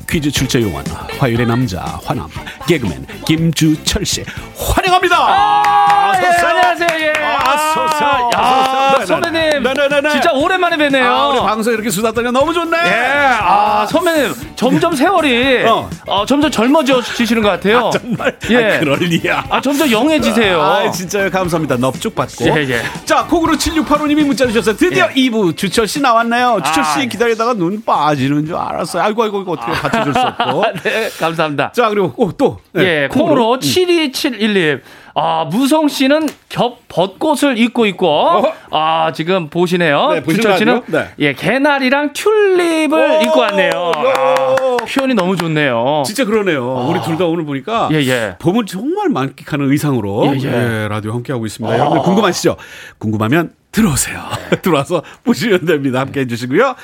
[0.09, 0.83] 퀴즈 출제 요원
[1.19, 2.27] 화요일의 남자 화남
[2.67, 4.23] 개그맨 김주철 씨
[4.57, 5.15] 환영합니다.
[5.17, 6.25] 아, 예.
[6.45, 6.89] 안녕하세요.
[6.99, 7.13] 예.
[7.23, 8.29] 아, 어서 오세요.
[8.35, 9.05] 야, 오세요.
[9.05, 9.63] 선배님.
[9.63, 10.09] 네네네네.
[10.11, 11.05] 진짜 오랜만에 뵙네요.
[11.05, 12.77] 아, 우리 방송 이렇게 수다 떨면 너무 좋네.
[12.77, 15.89] 예, 아, 선배님, 점점 세월이, 어.
[16.07, 17.89] 어, 점점 젊어지시는 것 같아요.
[17.93, 18.75] 정말 예.
[18.75, 19.45] 아, 그럴 리야.
[19.49, 20.61] 아, 점점 영해지세요.
[20.61, 21.29] 아, 진짜요.
[21.29, 21.77] 감사합니다.
[21.77, 22.45] 넙죽 받고.
[22.45, 22.81] 예, 예.
[23.05, 24.75] 자, 콩으로 7685님이 문자 주셨어요.
[24.75, 25.13] 드디어 예.
[25.13, 26.61] 2부 주철 씨 나왔네요.
[26.65, 27.05] 주철 씨 아.
[27.05, 29.03] 기다리다가 눈 빠지는 줄 알았어요.
[29.03, 29.71] 아이고, 아이고, 이거 어떻게
[30.03, 30.63] 받쳐줄 수 없고.
[30.83, 31.71] 네, 감사합니다.
[31.73, 32.57] 자, 그리고 꼭 또.
[32.73, 34.81] 네, 예, 콩으로 7271님.
[35.15, 40.11] 아, 무성 씨는 겹 벚꽃을 입고 있고, 아, 지금 보시네요.
[40.13, 40.81] 네, 주철 씨는?
[40.85, 41.09] 네.
[41.19, 43.71] 예, 개나리랑 튤립을 오, 입고 왔네요.
[43.95, 44.77] 아, 요.
[44.77, 46.03] 표현이 너무 좋네요.
[46.05, 46.87] 진짜 그러네요.
[46.89, 47.89] 우리 둘 다 오늘 보니까 어.
[47.91, 48.35] 예, 예.
[48.39, 50.83] 봄을 정말 만끽하는 의상으로 예, 예.
[50.83, 51.77] 예, 라디오 함께 하고 있습니다.
[51.77, 52.55] 여러분 궁금하시죠?
[52.97, 54.23] 궁금하면 들어오세요.
[54.49, 54.57] 네.
[54.61, 55.99] 들어와서 보시면 됩니다.
[55.99, 56.75] 함께 해주시고요.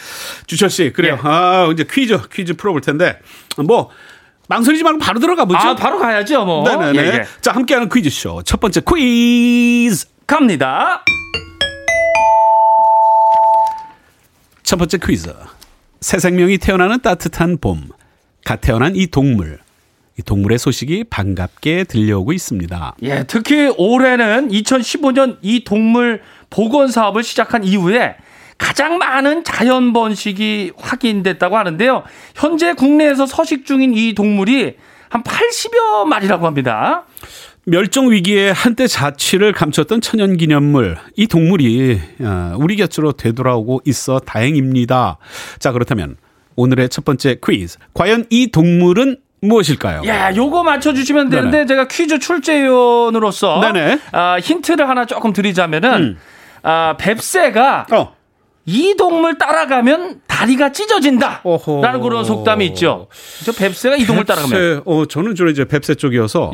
[0.47, 1.15] 주철 씨, 그래요.
[1.23, 1.27] 예.
[1.27, 3.19] 아 이제 퀴즈 퀴즈 풀어볼 텐데
[3.57, 3.89] 뭐
[4.47, 5.57] 망설이지 말고 바로 들어가 보죠.
[5.59, 6.63] 아, 바로 가야죠, 뭐.
[6.69, 6.99] 네네네.
[6.99, 7.25] 예, 예.
[7.41, 10.05] 자 함께하는 퀴즈 쇼 첫 번째 퀴즈.
[10.27, 11.03] 갑니다.
[14.63, 15.33] 첫 번째 퀴즈.
[16.01, 17.89] 새 생명이 태어나는 따뜻한 봄.
[18.43, 19.59] 갓 태어난 이 동물.
[20.17, 22.95] 이 동물의 소식이 반갑게 들려오고 있습니다.
[23.03, 28.15] 예, 특히 올해는 2015년 이 동물 복원 사업을 시작한 이후에
[28.57, 32.03] 가장 많은 자연 번식이 확인됐다고 하는데요.
[32.33, 34.75] 현재 국내에서 서식 중인 이 동물이
[35.09, 37.03] 한 80여 마리라고 합니다.
[37.65, 45.17] 멸종 위기에 한때 자취를 감췄던 천연 기념물 이 동물이 어, 우리 곁으로 되돌아오고 있어 다행입니다.
[45.59, 46.15] 자 그렇다면
[46.55, 50.01] 오늘의 첫 번째 퀴즈 과연 이 동물은 무엇일까요?
[50.05, 51.65] 예, 요거 맞춰주시면 되는데 네네.
[51.67, 53.99] 제가 퀴즈 출제위원으로서 네네.
[54.11, 56.17] 아, 힌트를 하나 조금 드리자면은
[56.63, 58.15] 아, 뱁새가 어.
[58.67, 61.41] 이 동물 따라가면 다리가 찢어진다.
[61.43, 61.81] 어허.
[61.83, 63.07] 라는 그런 속담이 있죠.
[63.43, 64.49] 저 뱁새가 이 동물 따라가면.
[64.49, 66.51] 뱁새, 어 저는 주로 이제 뱁새 쪽이어서 어,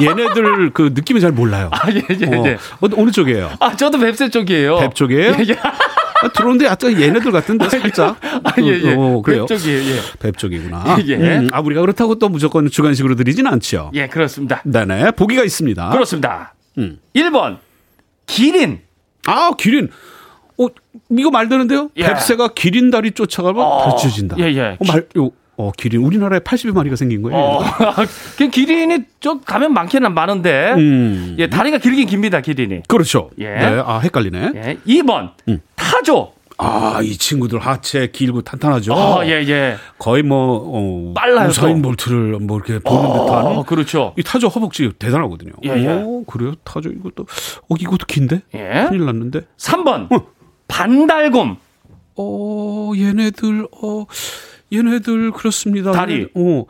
[0.00, 1.70] 얘네들 그 느낌이 잘 몰라요.
[1.74, 2.54] 아, 예, 예, 어, 예.
[2.54, 3.50] 어, 어느 쪽이에요?
[3.58, 4.76] 아, 저도 뱁새 쪽이에요.
[4.78, 5.32] 뱁 쪽이에요?
[5.40, 5.56] 예, 예.
[6.24, 8.18] 아, 들어오는데 약간 얘네들 같은데 살짝.
[8.22, 8.94] 아, 예, 예.
[8.94, 9.46] 어, 그래요.
[9.46, 9.94] 뱁 쪽이에요.
[9.96, 10.00] 예.
[10.20, 10.96] 뱁 쪽이구나.
[11.06, 11.16] 예.
[11.16, 13.90] 음, 아 우리가 그렇다고 또 무조건 주관식으로 드리진 않죠.
[13.94, 14.62] 예, 그렇습니다.
[14.64, 15.90] 네네 보기가 있습니다.
[15.90, 16.54] 그렇습니다.
[16.78, 16.98] 음.
[17.14, 17.58] 1번.
[18.26, 18.80] 기린.
[19.26, 19.90] 아 기린.
[20.58, 20.66] 어
[21.10, 21.90] 이거 말 되는데요?
[21.96, 22.04] 예.
[22.04, 24.36] 뎁새가 기린 다리 쫓아가면 어, 다리 찢어진다.
[24.38, 24.76] 예, 예.
[24.80, 27.38] 어, 말, 요, 어 기린 우리나라에 80여 마리가 생긴 거예요.
[27.38, 27.60] 어,
[28.36, 30.74] 그 기린이 좀 가면 많기는 많은데.
[30.76, 31.36] 음.
[31.38, 32.80] 예, 다리가 길긴 깁니다, 기린이.
[32.88, 33.30] 그렇죠.
[33.38, 33.44] 예.
[33.50, 34.52] 네, 아 헷갈리네.
[34.56, 34.78] 예.
[34.86, 35.30] 2번.
[35.48, 35.60] 음.
[35.76, 36.32] 타조.
[36.56, 38.94] 아 이 친구들 하체 길고 탄탄하죠.
[38.94, 39.76] 아, 예, 예.
[39.98, 41.88] 거의 뭐 어, 빨라요, 우사인 또.
[41.88, 43.46] 볼트를 뭐 이렇게 보는 듯한.
[43.46, 44.14] 어, 그렇죠.
[44.16, 45.52] 이 타조 허벅지 대단하거든요.
[45.64, 45.88] 예, 예.
[46.04, 46.54] 오, 그래요?
[46.62, 47.26] 타조 이것도
[47.68, 48.42] 어 이것도 긴데?
[48.54, 48.86] 예.
[48.88, 49.40] 큰일 났는데.
[49.58, 50.12] 3번.
[50.12, 50.26] 어.
[50.68, 51.56] 반달곰.
[52.16, 54.04] 어, 얘네들, 어,
[54.74, 55.92] 얘네들, 그렇습니다.
[55.92, 56.28] 다리.
[56.34, 56.64] 어,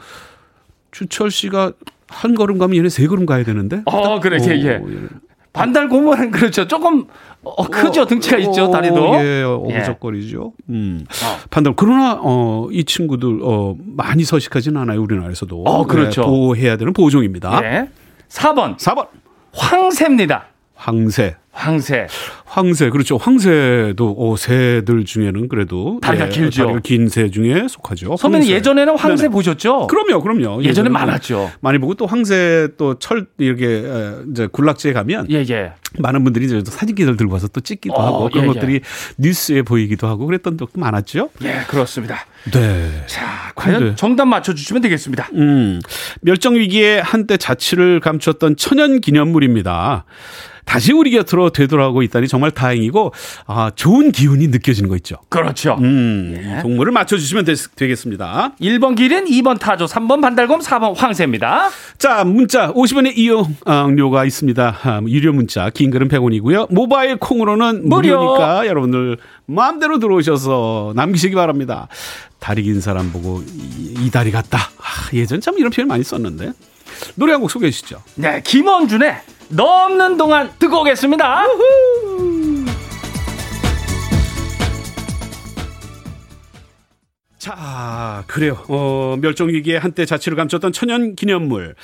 [0.91, 1.73] 주철 씨가
[2.09, 3.83] 한 걸음 가면 얘네 세 걸음 가야 되는데?
[3.87, 4.67] 어, 그래, 예, 예.
[4.75, 5.09] 얘네.
[5.53, 6.67] 반달곰은 그렇죠.
[6.67, 7.07] 조금
[7.43, 8.07] 어, 크죠.
[8.07, 9.15] 등치가 있죠, 어, 다리도.
[9.25, 10.53] 예, 어부적거리죠.
[10.71, 11.05] 음.
[11.09, 11.39] 어.
[11.51, 15.63] 반달, 그러나, 어, 이 친구들, 어, 많이 서식하지는 않아요, 우리나라에서도.
[15.63, 16.23] 어, 그렇죠.
[16.23, 17.61] 네, 보호해야 되는 보호종입니다.
[17.65, 17.89] 예.
[18.29, 18.77] 4번.
[18.79, 19.07] 4번.
[19.53, 20.47] 황새입니다.
[20.75, 21.37] 황새.
[21.53, 22.09] 황새.
[22.55, 23.17] 황새, 그렇죠.
[23.17, 25.99] 황새도, 어, 새들 중에는 그래도.
[26.01, 26.63] 다리가 길죠.
[26.63, 28.17] 다리가 긴 새 중에 속하죠.
[28.17, 28.55] 선배님 황새.
[28.55, 29.33] 예전에는 황새 네네.
[29.33, 29.89] 보셨죠?
[29.89, 30.61] 그럼요, 그럼요.
[30.61, 31.51] 예전에 예전에는 많았죠.
[31.61, 35.73] 많이 보고 또 황새 또 철 이렇게 에, 이제 군락지에 가면 예, 예.
[35.99, 38.53] 많은 분들이 이제 또 사진기들 들고 와서 또 찍기도 어, 하고 그런 예, 예.
[38.55, 38.81] 것들이
[39.19, 41.31] 뉴스에 보이기도 하고 그랬던 적도 많았죠.
[41.43, 42.25] 예, 그렇습니다.
[42.53, 42.91] 네.
[43.07, 45.29] 자, 과연 근데- 정답 맞춰주시면 되겠습니다.
[45.35, 45.81] 음,
[46.21, 50.05] 멸종 위기에 한때 자취를 감췄던 천연 기념물입니다.
[50.65, 53.13] 다시 우리 곁으로 되돌아오고 있다니 정말 다행이고
[53.47, 55.17] 아, 좋은 기운이 느껴지는 거 있죠.
[55.29, 55.77] 그렇죠.
[55.81, 56.59] 음, 예.
[56.59, 58.53] 이 동물을 맞춰주시면 되, 되겠습니다.
[58.61, 61.71] 1번 기린, 2번 타조, 3번 반달곰, 4번 황새입니다.
[61.99, 64.79] 자, 문자 50원의 이용료가 있습니다.
[64.83, 66.73] 아, 유료 문자, 긴 글은 100원이고요.
[66.73, 68.19] 모바일 콩으로는 무료.
[68.19, 71.89] 무료니까 여러분들 마음대로 들어오셔서 남기시기 바랍니다.
[72.39, 74.59] 다리 긴 사람 보고 이, 이 다리 같다.
[74.59, 76.53] 아, 예전 참 이런 표현 많이 썼는데.
[77.17, 78.01] 노래 한 곡 소개해 주시죠.
[78.15, 79.17] 네, 김원준의
[79.49, 81.45] 넘는 동안 듣고 오겠습니다.
[87.45, 88.57] 자, 그래요.
[88.69, 91.75] 어, 멸종위기에 한때 자취를 감췄던 천연 기념물.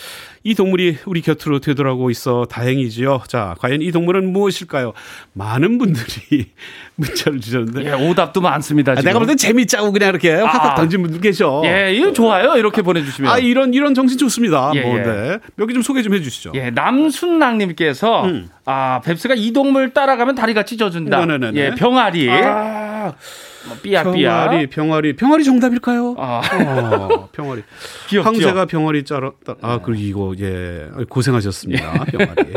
[0.43, 3.25] 이 동물이 우리 곁으로 되돌아오고 있어 다행이지요.
[3.29, 4.95] 자, 과연 이 동물은 무엇일까요?
[5.35, 6.47] 많은 분들이
[6.97, 7.85] 문자를 주셨는데.
[7.85, 8.93] 예, 오답도 많습니다.
[8.93, 8.95] 아.
[9.03, 10.75] 내가 볼 땐 재밌자고 그냥 이렇게 확확 아.
[10.77, 11.61] 던진 분들 계셔.
[11.67, 12.57] 예, 이거 좋아요.
[12.57, 13.31] 이렇게 보내주시면.
[13.31, 14.71] 아, 이런, 이런 정신 좋습니다.
[14.75, 15.03] 예, 뭐, 예.
[15.03, 15.39] 네.
[15.57, 16.53] 몇 개 좀 소개 좀 해주시죠.
[16.55, 18.49] 예, 남순랑님께서 음.
[18.65, 21.19] 아 뱁스가 이 동물 따라가면 다리가 찢어진다.
[21.27, 21.61] 네네네네.
[21.61, 22.35] 예, 병아리, 아,
[23.69, 24.49] 뭐 삐아삐아.
[24.49, 26.17] 병아리, 병아리, 병아리 정답일까요?
[26.19, 26.41] 아,
[27.11, 27.63] 어, 병아리.
[28.09, 28.27] 귀엽죠.
[28.29, 29.57] 황새가 병아리 짜랐다.
[29.63, 30.89] 아, 그리고 이거, 예.
[31.09, 32.05] 고생하셨습니다.
[32.05, 32.53] 병아리.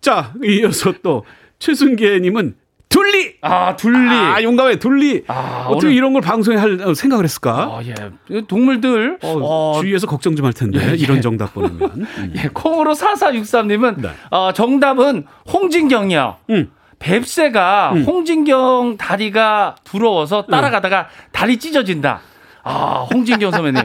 [0.00, 1.24] 자, 이어서 또,
[1.58, 2.54] 최순계님은
[2.88, 3.36] 둘리!
[3.40, 4.08] 아 둘리.
[4.10, 5.22] 아, 용감해, 둘리!
[5.28, 7.68] 아, 어떻게 오늘- 이런 걸 방송에 할 어, 생각을 했을까?
[7.68, 7.94] 어, 예.
[8.28, 10.94] 이 동물들 어, 어, 주위에서 걱정 좀 할 텐데, 예, 예.
[10.96, 11.80] 이런 정답 보내면.
[12.18, 12.32] 음.
[12.36, 14.08] 예, 콩으로 4463님은 네.
[14.32, 16.36] 어, 정답은 홍진경이요.
[16.50, 16.70] 음.
[17.00, 22.20] 뱁새가 홍진경 다리가 부러워서 따라가다가 다리 찢어진다.
[22.62, 23.82] 아, 홍진경 선배님.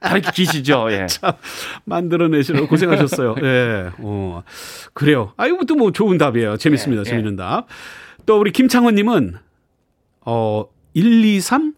[0.00, 0.88] 다리 기시죠?
[0.92, 1.06] 예.
[1.08, 1.32] 참
[1.84, 3.36] 만들어내시느라 고생하셨어요.
[3.42, 3.90] 예.
[3.98, 4.42] 어.
[4.92, 5.32] 그래요.
[5.38, 6.58] 아, 이것도 뭐 좋은 답이에요.
[6.58, 7.00] 재밌습니다.
[7.00, 7.66] 예, 재밌는 답.
[8.26, 9.38] 또 우리 김창원님은,
[10.26, 11.74] 어, 1, 2, 3?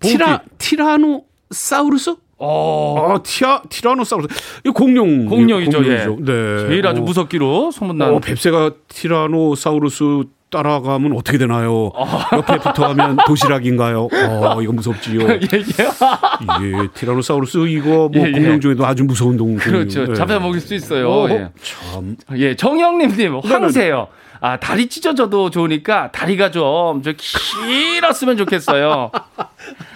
[0.00, 2.16] 티라, 티라노사우루스?
[2.38, 4.34] 어, 어, 티아, 티라노사우루스.
[4.64, 5.26] 이거 공룡.
[5.26, 6.16] 공룡이죠, 공룡이죠.
[6.20, 6.68] 네.
[6.68, 7.04] 제일 아주 어.
[7.04, 8.14] 무섭기로 소문난.
[8.14, 11.90] 어, 뱁새가 티라노사우루스 따라가면 어떻게 되나요?
[12.32, 14.08] 옆에 붙어가면 도시락인가요?
[14.12, 15.22] 어, 이거 무섭지요.
[15.28, 15.38] 예, 예.
[15.40, 18.32] 예, 티라노사우루스 이거 뭐 예, 예.
[18.32, 19.58] 공룡 중에도 아주 무서운 동물.
[19.58, 20.06] 그렇죠.
[20.08, 20.14] 예.
[20.14, 21.10] 잡아먹을 수 있어요.
[21.10, 21.48] 어, 예.
[21.62, 22.16] 참.
[22.36, 24.08] 예, 정영님님 황새요.
[24.38, 29.10] 아 다리 찢어져도 좋으니까 다리가 좀 저 길었으면 좋겠어요.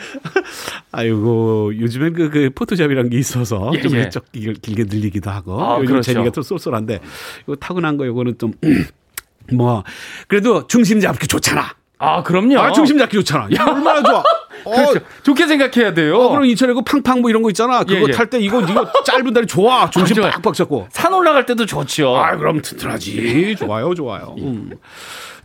[0.93, 4.09] 아이고 요즘엔 그, 그 포토샵이란 게 있어서 예, 좀 예.
[4.33, 6.13] 길- 길게 늘리기도 하고 아, 요즘 그렇죠.
[6.13, 7.01] 재미가 좀 쏠쏠한데
[7.45, 8.53] 이거 타고난 거 요거는 좀
[9.53, 9.85] 뭐
[10.29, 11.75] 그래도 중심 잡기 좋잖아.
[11.99, 12.59] 아 그럼요.
[12.59, 13.49] 아 중심 잡기 좋잖아.
[13.57, 14.23] 야 얼마나 좋아.
[14.65, 15.01] 어, 그렇죠.
[15.23, 16.17] 좋게 생각해야 돼요.
[16.17, 17.81] 어, 그럼 인천에 그 팡팡 뭐 이런 거 있잖아.
[17.85, 18.13] 그거 예, 예.
[18.13, 19.89] 탈때 이거 이거 짧은 다리 좋아.
[19.91, 20.31] 중심 좋아요.
[20.33, 20.87] 팍팍 잡고.
[20.91, 22.17] 산 올라갈 때도 좋죠.
[22.17, 23.57] 아, 그럼 튼튼하지.
[23.59, 24.35] 좋아요, 좋아요.
[24.39, 24.71] 음.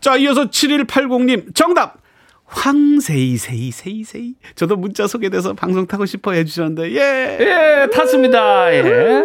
[0.01, 1.97] 자, 이어서 7180님 정답.
[2.45, 4.36] 황세이 세이 세이 세이.
[4.55, 7.38] 저도 문자 소개돼서 방송 타고 싶어 해주셨는데 예.
[7.39, 8.73] 예, 탔습니다.
[8.73, 9.23] 예.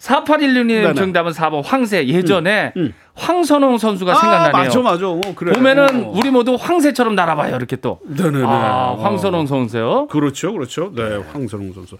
[0.00, 0.94] 4816님 네네.
[0.94, 2.06] 정답은 4번 황새.
[2.06, 2.94] 예전에 음.
[3.14, 4.52] 황선홍 선수가 아, 생각나네요.
[4.52, 5.08] 맞아, 맞아.
[5.08, 5.52] 어, 그래.
[5.52, 6.12] 보면은 어.
[6.14, 7.54] 우리 모두 황새처럼 날아봐요.
[7.56, 8.00] 이렇게 또.
[8.08, 8.44] 네네네.
[8.46, 9.02] 아, 어.
[9.02, 10.06] 황선홍 선수요.
[10.08, 10.90] 그렇죠, 그렇죠.
[10.96, 11.98] 네, 황선홍 선수.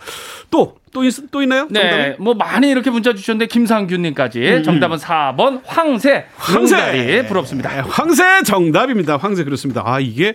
[0.51, 1.67] 또, 또, 있, 또 있나요?
[1.71, 2.17] 네, 정답이?
[2.21, 6.15] 뭐 많이 이렇게 문자 주셨는데 김상균님까지 정답은 4번 황새.
[6.15, 6.77] 음, 황새!
[6.77, 7.71] 황새 부럽습니다.
[7.71, 9.19] 네, 황새 정답입니다.
[9.19, 9.83] 황새 그렇습니다.
[9.85, 10.35] 아 이게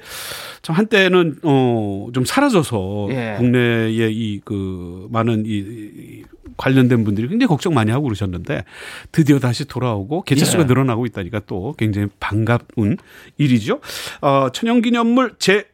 [0.61, 3.35] 참 한때는 어좀 사라져서 예.
[3.37, 6.23] 국내에 이그 많은 이, 이
[6.57, 8.63] 관련된 분들이 굉장히 걱정 많이 하고 그러셨는데
[9.11, 10.67] 드디어 다시 돌아오고 개체 수가 예.
[10.67, 12.97] 늘어나고 있다니까 또 굉장히 반가운
[13.37, 13.79] 일이죠.
[14.21, 15.67] 어 천연기념물 제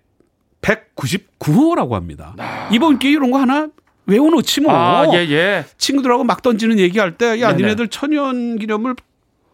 [0.62, 2.36] 199호라고 합니다.
[2.72, 3.70] 이번 기회 이런 거 하나
[4.06, 4.74] 외워놓지 뭐.
[4.74, 5.66] 아, 예, 예.
[5.78, 7.64] 친구들하고 막 던지는 얘기할 때, 야, 네네.
[7.64, 8.96] 니네들 천연 기념을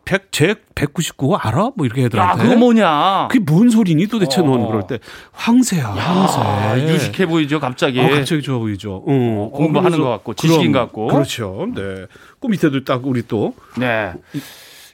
[0.08, 1.72] 100, 제 199호 알아?
[1.76, 2.44] 뭐 이렇게 야, 애들한테.
[2.44, 3.28] 그거 뭐냐.
[3.30, 4.46] 그게 뭔 소리니 도대체 어.
[4.46, 5.00] 넌 그럴 때.
[5.34, 6.40] 황새야, 황새.
[6.40, 8.00] 아, 유식해 보이죠, 갑자기.
[8.00, 9.04] 어, 갑자기 좋아 보이죠.
[9.06, 11.08] 어, 공부하는 그러면서 것 같고, 지식인 것 같고.
[11.08, 11.68] 그렇죠.
[11.76, 12.06] 네.
[12.40, 13.54] 그 밑에도 딱 우리 또.
[13.78, 14.14] 네.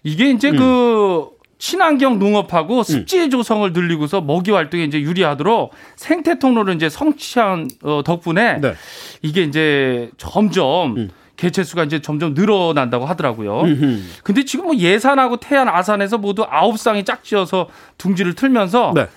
[0.03, 0.57] 이게 이제 음.
[0.57, 8.01] 그 친환경 농업하고 습지 조성을 늘리고서 먹이 활동에 이제 유리하도록 생태 통로를 이제 성취한 어,
[8.03, 8.73] 덕분에 네.
[9.21, 11.09] 이게 이제 점점 음.
[11.35, 13.61] 개체 수가 이제 점점 늘어난다고 하더라고요.
[13.61, 14.01] 음흠.
[14.23, 19.07] 근데 지금 뭐 예산하고 태안, 아산에서 모두 아홉 쌍이 짝지어서 둥지를 틀면서 네.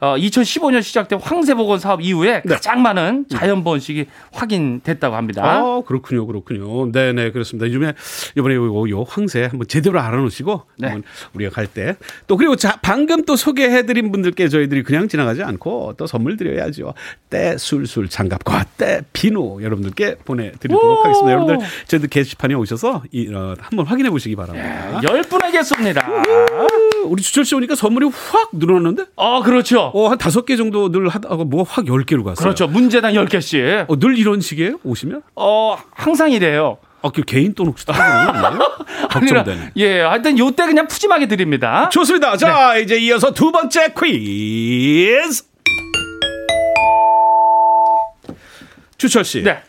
[0.00, 2.54] 어, 2015년 시작된 황새복원 사업 이후에 네.
[2.54, 5.42] 가장 많은 자연 번식이 확인됐다고 합니다.
[5.44, 6.26] 아, 그렇군요.
[6.26, 6.92] 그렇군요.
[6.92, 7.66] 네 네, 그렇습니다.
[7.66, 7.94] 요즘에,
[8.36, 10.88] 이번에 요, 요 황새 한번 제대로 알아 놓으시고, 네.
[10.88, 11.02] 한번
[11.34, 11.96] 우리가 갈 때.
[12.26, 16.94] 또, 그리고 자, 방금 또 소개해 드린 분들께 저희들이 그냥 지나가지 않고 또 선물 드려야죠.
[17.30, 21.32] 때 술술 장갑과 때 비누 여러분들께 보내 드리도록 하겠습니다.
[21.32, 25.00] 여러분들 저희들 게시판에 오셔서 이, 어, 한번 확인해 보시기 바랍니다.
[25.08, 26.04] 열 분에게 쏩니다.
[27.04, 29.04] 우리 주철 씨 오니까 선물이 확 늘어났는데?
[29.16, 29.90] 어, 그렇죠.
[29.94, 32.42] 어, 한 다섯 개 정도 늘 하다가 뭐가 확열 개로 갔어요.
[32.42, 32.66] 그렇죠.
[32.66, 33.86] 문제당 10개씩.
[33.88, 34.78] 어, 늘 이런 식이에요?
[34.84, 35.22] 오시면?
[35.36, 36.78] 어, 항상 이래요.
[37.02, 38.58] 아, 그 개인 돈 혹시 아니라,
[39.10, 39.72] 걱정되네.
[39.76, 41.88] 예, 하여튼 요때 그냥 푸짐하게 드립니다.
[41.90, 42.36] 좋습니다.
[42.36, 45.44] 자, 이제 이어서 두 번째 퀴즈.
[48.96, 49.42] 주철 씨.
[49.44, 49.62] 네.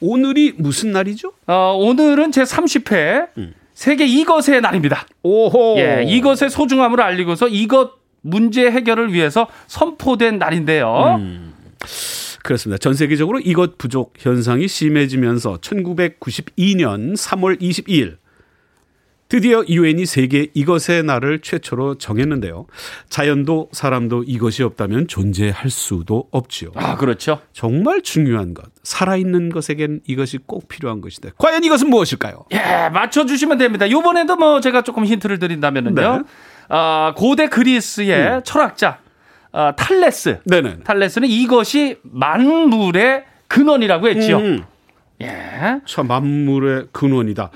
[0.00, 1.32] 오늘이 무슨 날이죠?
[1.46, 3.28] 어, 오늘은 제 30회
[3.74, 5.06] 세계 이것의 날입니다.
[5.22, 5.76] 오호.
[5.78, 11.20] 예, 이것의 소중함을 알리고서 이것 문제 해결을 위해서 선포된 날인데요.
[12.42, 12.78] 그렇습니다.
[12.78, 18.16] 전 세계적으로 이것 부족 현상이 심해지면서 1992년 3월 22일
[19.32, 22.66] 드디어 유엔이 세계 이것의 날을 최초로 정했는데요.
[23.08, 26.72] 자연도 사람도 이것이 없다면 존재할 수도 없지요.
[26.74, 27.40] 아, 그렇죠.
[27.54, 28.66] 정말 중요한 것.
[28.82, 31.30] 살아있는 것에겐 이것이 꼭 필요한 것인데.
[31.38, 32.44] 과연 이것은 무엇일까요?
[32.52, 33.90] 예, 맞춰 주시면 됩니다.
[33.90, 35.94] 요번에도 뭐 제가 조금 힌트를 드린다면은요.
[35.94, 36.06] 네.
[36.06, 36.24] 음.
[36.68, 38.98] 아, 고대 그리스의 철학자,
[39.50, 40.40] 아, 탈레스.
[40.44, 40.80] 네네.
[40.84, 44.36] 탈레스는 이것이 만물의 근원이라고 했죠.
[44.36, 44.64] 음,
[45.22, 45.80] 예.
[45.86, 47.50] 참 만물의 근원이다.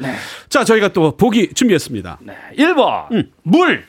[0.48, 2.18] 자, 저희가 또 보기 준비했습니다.
[2.22, 2.34] 네.
[2.58, 3.30] 1번, 음.
[3.42, 3.84] 물.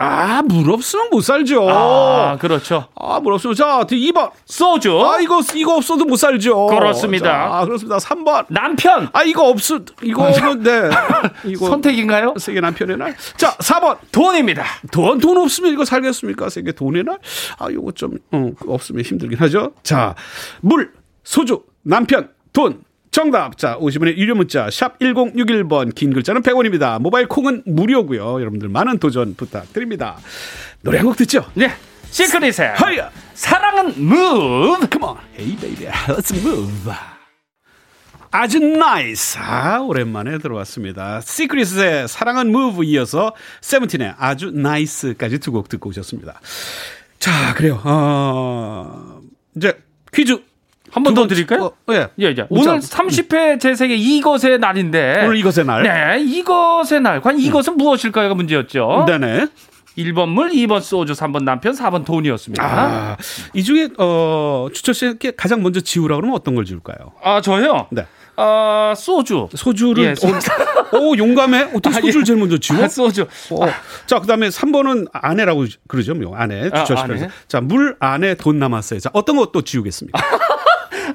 [0.00, 1.68] 아, 물 없으면 못 살죠.
[1.68, 2.86] 아, 그렇죠.
[2.94, 3.56] 아, 물 없으면.
[3.56, 4.30] 자, 2번.
[4.46, 4.96] 소주.
[5.00, 6.66] 아, 이거, 이거 없어도 못 살죠.
[6.66, 7.58] 그렇습니다.
[7.58, 7.96] 자, 그렇습니다.
[7.96, 8.46] 3번.
[8.48, 9.08] 남편.
[9.12, 9.80] 아, 이거 없어.
[10.00, 10.88] 이거는, 네.
[11.46, 11.66] 이거.
[11.66, 12.34] 선택인가요?
[12.38, 13.16] 세계 남편의 날.
[13.36, 13.98] 자, 4번.
[14.12, 14.64] 돈입니다.
[14.92, 16.48] 돈, 돈 없으면 이거 살겠습니까?
[16.48, 17.18] 세계 돈의 날?
[17.58, 19.72] 아, 요거 좀, 어, 없으면 힘들긴 하죠.
[19.82, 20.14] 자,
[20.60, 20.92] 물,
[21.24, 22.82] 소주, 남편, 돈.
[23.10, 23.56] 정답.
[23.58, 25.94] 자, 50원의 유료 문자, 샵 1061번.
[25.94, 27.00] 긴 글자는 100원입니다.
[27.00, 30.16] 모바일 콩은 무료고요 여러분들 많은 도전 부탁드립니다.
[30.82, 31.44] 노래 한 곡 듣죠?
[31.54, 31.70] 네.
[32.10, 33.10] 시크릿의 하야!
[33.34, 34.88] 사랑은 move.
[34.90, 35.16] Come on.
[35.36, 35.86] Hey, baby.
[36.06, 36.92] Let's move.
[38.30, 39.38] 아주 nice.
[39.40, 41.20] 아, 오랜만에 들어왔습니다.
[41.22, 46.40] 시크릿의 사랑은 move 이어서 세븐틴의 아주 nice까지 두 곡 듣고 오셨습니다.
[47.18, 47.80] 자, 그래요.
[47.84, 49.20] 어,
[49.56, 49.78] 이제
[50.12, 50.40] 퀴즈
[50.92, 51.64] 한 번 더 드릴까요?
[51.64, 52.08] 어, 예.
[52.20, 52.46] 예, 예.
[52.50, 55.22] 오늘 30회 제 세계 이것의 날인데.
[55.24, 55.82] 오늘 이것의 날.
[55.82, 57.20] 네, 이것의 날.
[57.20, 59.04] 과연 이것은 무엇일까요가 문제였죠.
[59.06, 59.46] 네네.
[59.98, 62.62] 1번 물, 2번 소주, 3번 남편, 4번 돈이었습니다.
[62.64, 63.16] 아,
[63.52, 67.12] 이 중에 어, 주철 씨께 가장 먼저 지우라 그러면 어떤 걸 지울까요?
[67.22, 67.88] 아, 저요?
[67.90, 68.06] 네.
[68.36, 69.48] 아, 소주.
[69.52, 71.70] 소주를 예, 소- 어, 오, 용감해.
[71.74, 72.24] 어떻게 아, 소주를 예.
[72.24, 72.84] 제일 먼저 지워?
[72.84, 73.22] 아, 소주.
[73.50, 73.66] 어.
[74.06, 76.14] 자, 그다음에 3번은 아내라고 그러죠.
[76.14, 76.70] 뭐 아내.
[76.72, 77.02] 아, 주철 씨.
[77.02, 77.28] 아내.
[77.48, 79.00] 자, 물 안에 돈 남았어요.
[79.00, 80.16] 자, 어떤 것도 지우겠습니까?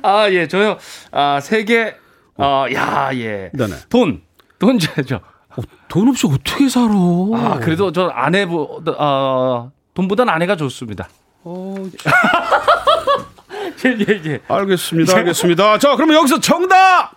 [0.04, 0.78] 아, 예, 저요.
[1.12, 1.96] 아, 세 개.
[2.38, 3.50] 어, 야, 예.
[3.54, 3.76] 네네.
[3.90, 4.22] 돈.
[4.60, 5.20] 돈 줘야죠.
[5.56, 6.88] 어, 돈 없이 어떻게 살아?
[7.36, 11.10] 아, 그래도 저 아내보, 어, 돈보단 아내가 좋습니다.
[11.44, 11.76] 어,
[13.86, 14.40] 예, 예, 예.
[14.48, 15.16] 알겠습니다.
[15.18, 15.78] 알겠습니다.
[15.78, 17.12] 자, 그러면 여기서 정답!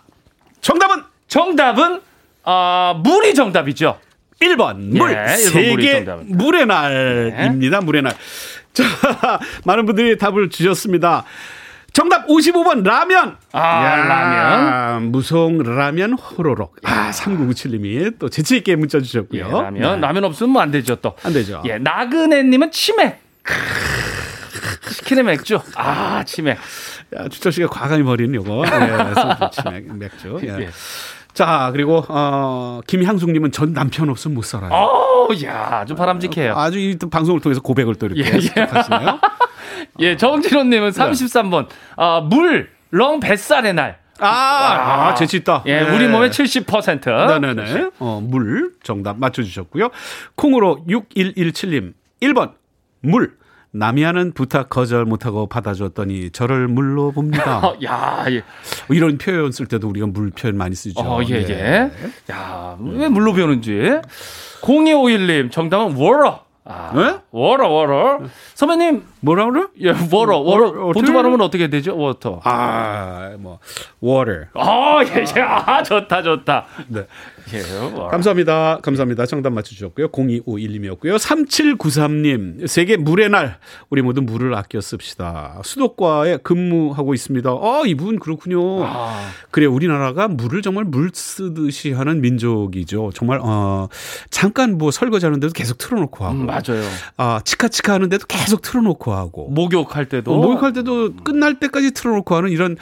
[0.61, 2.01] 정답은 정답은,
[2.43, 3.97] 아, 물이 정답이죠.
[4.41, 6.01] 1번 물 예, 세계.
[6.35, 7.81] 물의 날입니다.
[7.81, 8.13] 물의 날.
[8.73, 8.83] 자,
[9.65, 11.23] 많은 분들이 답을 주셨습니다.
[11.93, 13.37] 정답 55번 라면.
[13.53, 15.11] 아, 라면.
[15.11, 16.75] 무송 라면 호로록.
[16.83, 19.47] 아, 3997님이 또 재치 있게 문자 주셨고요.
[19.47, 19.73] 예, 라면.
[20.01, 20.07] 네.
[20.07, 21.15] 라면 없으면 뭐 안 되죠, 또.
[21.23, 21.63] 안 되죠.
[21.65, 23.19] 예, 나그네 님은 치맥.
[24.91, 25.59] 치킨의 맥주.
[25.75, 26.57] 아, 치맥.
[27.17, 28.63] 야, 주철 씨가 과감히 버리는 요거.
[28.65, 30.39] 예, 치맥, 맥주.
[30.43, 30.47] 예.
[30.61, 30.69] 예.
[31.33, 34.71] 자, 그리고 어, 김향숙 님은 전 남편 없으면 못 살아요.
[34.71, 36.55] 어우, 야, 아주 바람직해요.
[36.55, 38.61] 아주 이또 방송을 통해서 고백을 또 이렇게 예, 예.
[38.61, 39.19] 하시네요.
[39.99, 41.67] 예, 정진호님은 33번.
[41.95, 43.99] 아, 물, 렁 뱃살의 날.
[44.19, 45.63] 아, 아, 재치 있다.
[45.67, 45.95] 예, 네.
[45.95, 47.39] 우리 몸의 70%.
[47.39, 47.91] 네네네.
[47.99, 49.89] 어, 물 정답 맞춰주셨고요.
[50.35, 52.53] 콩으로 6117님 1번
[53.01, 53.35] 물.
[53.71, 57.59] 남이 하는 부탁 거절 못하고 받아줬더니 저를 물로 봅니다.
[57.59, 58.41] 어, 야, 예.
[58.89, 60.99] 이런 표현 쓸 때도 우리가 물 표현 많이 쓰죠.
[61.01, 61.53] 어, 예, 네.
[61.53, 62.33] 예.
[62.33, 63.71] 야, 왜 물로 보는지.
[64.61, 66.46] 0251님, 정답은 water.
[66.69, 67.17] 아, 네?
[67.31, 68.19] 워러, 워러.
[68.53, 69.67] 선배님, 뭐라 그래?
[69.81, 70.67] 예, 워러, 워러.
[70.67, 71.97] 어, 본토 발음은 어떻게 되죠?
[71.97, 72.41] water.
[72.43, 73.59] 아, 뭐
[74.03, 74.47] water.
[74.53, 75.41] 아, 예, 예.
[75.41, 76.65] 아, 좋다, 좋다.
[76.87, 77.07] 네.
[77.53, 78.07] 예, 워러.
[78.07, 78.79] 감사합니다.
[78.81, 79.25] 감사합니다.
[79.25, 80.09] 정답 맞춰주셨고요.
[80.09, 81.17] 0251님이었고요.
[81.17, 83.59] 3793님, 세계 물의 날.
[83.89, 85.61] 우리 모두 물을 아껴 씁시다.
[85.63, 87.49] 수도과에 근무하고 있습니다.
[87.49, 88.83] 아, 이분 그렇군요.
[88.85, 89.29] 아.
[89.51, 93.11] 그래, 우리나라가 물을 정말 물 쓰듯이 하는 민족이죠.
[93.13, 93.87] 정말, 어,
[94.29, 96.35] 잠깐 뭐 설거지 하는데도 계속 틀어놓고 하고.
[96.35, 96.83] 음, 맞아요.
[97.17, 99.49] 아, 치카치카 하는데도 계속 틀어놓고 하고.
[99.49, 100.33] 목욕할 때도.
[100.33, 102.77] 어, 목욕할 때도 끝날 때까지 틀어놓고 하는 이런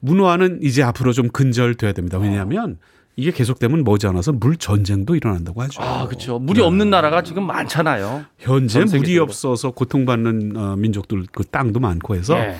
[0.00, 2.18] 문화는 이제 앞으로 좀 근절돼야 됩니다.
[2.18, 2.78] 왜냐하면
[3.18, 5.82] 이게 계속되면 머지않아서 물 전쟁도 일어난다고 하죠.
[5.82, 6.38] 아, 그렇죠.
[6.38, 8.24] 물이 없는 나라가 지금 많잖아요.
[8.38, 9.18] 현재 전 물이.
[9.18, 12.54] 없어서 고통받는 어, 민족들 그 땅도 많고 해서 예.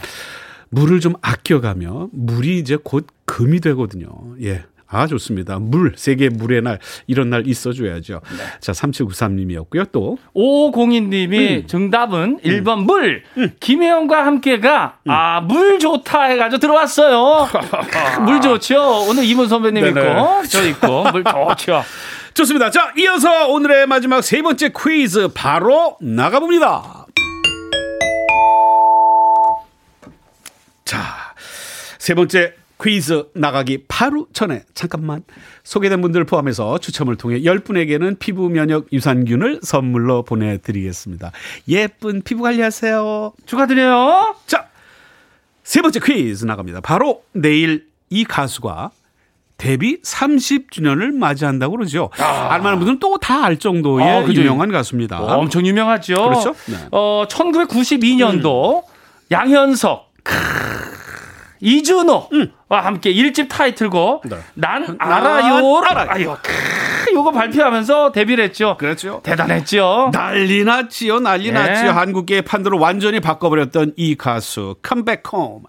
[0.70, 4.08] 물을 좀 아껴가며 물이 이제 곧 금이 되거든요.
[4.42, 4.64] 예.
[4.90, 5.58] 아, 좋습니다.
[5.58, 8.20] 물, 세계 물의 날, 이런 날 있어줘야죠.
[8.30, 8.44] 네.
[8.60, 9.92] 자, 3793님이었고요.
[9.92, 11.66] 또, 5502님이 음.
[11.66, 13.22] 정답은 1번 물.
[13.60, 15.10] 김혜영과 함께가 음.
[15.10, 17.48] 아, 물 좋다 해가지고 들어왔어요.
[18.24, 19.06] 물 좋죠.
[19.08, 20.00] 오늘 이문 선배님 네네.
[20.00, 21.84] 있고, 저 있고, 물 좋죠.
[22.32, 22.70] 좋습니다.
[22.70, 27.06] 자, 이어서 오늘의 마지막 세 번째 퀴즈 바로 나가봅니다.
[30.84, 31.34] 자,
[31.98, 35.22] 세 번째 퀴즈 나가기 바로 전에 잠깐만
[35.64, 41.32] 소개된 분들 포함해서 추첨을 통해 10분에게는 피부 면역 유산균을 선물로 보내드리겠습니다.
[41.68, 43.32] 예쁜 피부 관리하세요.
[43.46, 44.36] 축하드려요.
[44.46, 44.68] 자,
[45.64, 46.80] 세 번째 퀴즈 나갑니다.
[46.80, 48.90] 바로 내일 이 가수가
[49.58, 52.10] 데뷔 30주년을 맞이한다고 그러죠.
[52.16, 54.40] 알만한 분들은 또 다 알 정도의 아, 그죠.
[54.42, 55.18] 유명한 가수입니다.
[55.20, 56.14] 엄청 유명하죠.
[56.14, 56.54] 그렇죠.
[56.66, 56.76] 네.
[56.92, 58.84] 어, 1992년도
[59.32, 60.34] 양현석, 크,
[61.60, 62.28] 이준호와
[62.68, 64.36] 함께 일집 타이틀곡 네.
[64.54, 65.82] 난 알아요.
[65.84, 66.38] 알아요.
[66.42, 68.76] 크, 요거 발표하면서 데뷔를 했죠.
[68.78, 69.20] 그렇죠.
[69.22, 70.10] 대단했죠.
[70.12, 71.52] 난리 났지요, 난리 네.
[71.52, 71.90] 났지요.
[71.90, 75.64] 한국계의 판도를 완전히 바꿔버렸던 이 가수, 컴백 홈.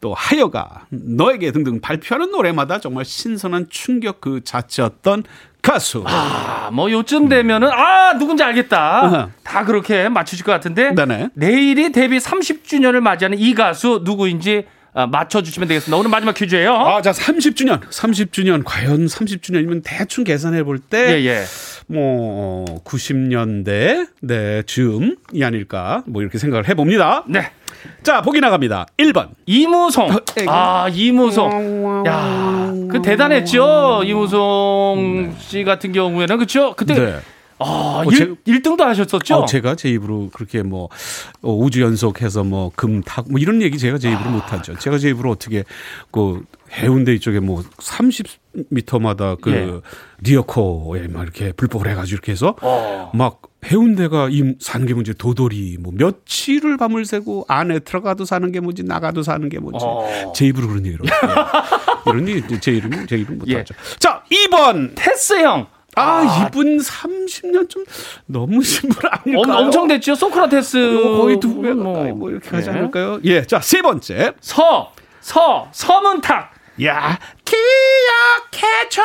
[0.00, 5.24] 또 하여가, 너에게 등등 발표하는 노래마다 정말 신선한 충격 그 자체였던
[5.62, 6.04] 가수.
[6.06, 9.30] 아, 뭐 요쯤 되면은 아 누군지 알겠다.
[9.42, 11.30] 다 그렇게 맞추실 것 같은데 네네.
[11.34, 15.96] 내일이 데뷔 30주년을 맞이하는 이 가수 누구인지 아, 맞춰주시면 되겠습니다.
[15.98, 16.74] 오늘 마지막 퀴즈예요.
[16.74, 17.80] 아, 자, 30주년.
[17.90, 18.62] 30주년.
[18.64, 21.44] 과연 30주년이면 대충 계산해 볼 때, 예, 예.
[21.86, 26.02] 뭐, 90년대, 네, 즈음이 아닐까.
[26.06, 27.24] 뭐, 이렇게 생각을 해봅니다.
[27.28, 27.50] 네.
[28.02, 28.86] 자, 보기 나갑니다.
[28.96, 29.28] 1번.
[29.44, 30.08] 이무송.
[30.38, 30.50] 에이구.
[30.50, 32.04] 아, 이무송.
[32.06, 34.02] 야, 그 대단했죠.
[34.04, 36.74] 이무송 씨 같은 경우에는 그렇죠.
[36.74, 37.18] 그때 네.
[37.58, 39.34] 아, 어, 일, 제- 1등도 하셨었죠.
[39.36, 40.88] 어, 제가 제 입으로 그렇게 뭐
[41.42, 44.76] 어, 우주 연속해서 뭐 금 탁 뭐 이런 얘기 제가 제 입으로 못 하죠.
[44.78, 45.64] 제가 제 입으로 어떻게
[46.10, 46.42] 그
[46.72, 49.80] 해운대 이쪽에 뭐 30m마다 그 예.
[50.20, 53.10] 리어코에 막 이렇게 불법을 해가지고 이렇게 해서 어.
[53.14, 58.60] 막 해운대가 이 사는 게 뭔지 도돌이 뭐 며칠을 밤을 새고 안에 들어가도 사는 게
[58.60, 60.32] 뭔지 나가도 사는 게 뭔지 어.
[60.34, 61.04] 제 입으로 그런 얘기를.
[62.06, 63.56] 이런 얘기 제 이름 제 이름 못 예.
[63.58, 63.74] 하죠.
[63.98, 65.66] 자 2번 테스 형.
[65.96, 67.84] 아, 이분 30년 좀
[68.26, 69.56] 너무 신분 아닐까요?
[69.56, 70.14] 엄, 엄청 됐죠.
[70.14, 72.76] 소크라테스 이거 거의 두 배가 뭐, 뭐 이렇게 하지 네.
[72.78, 73.18] 않을까요?
[73.24, 74.32] 예, 자, 세 번째.
[74.40, 76.52] 서, 서, 서문탁.
[76.84, 79.02] 야, 기억해줘.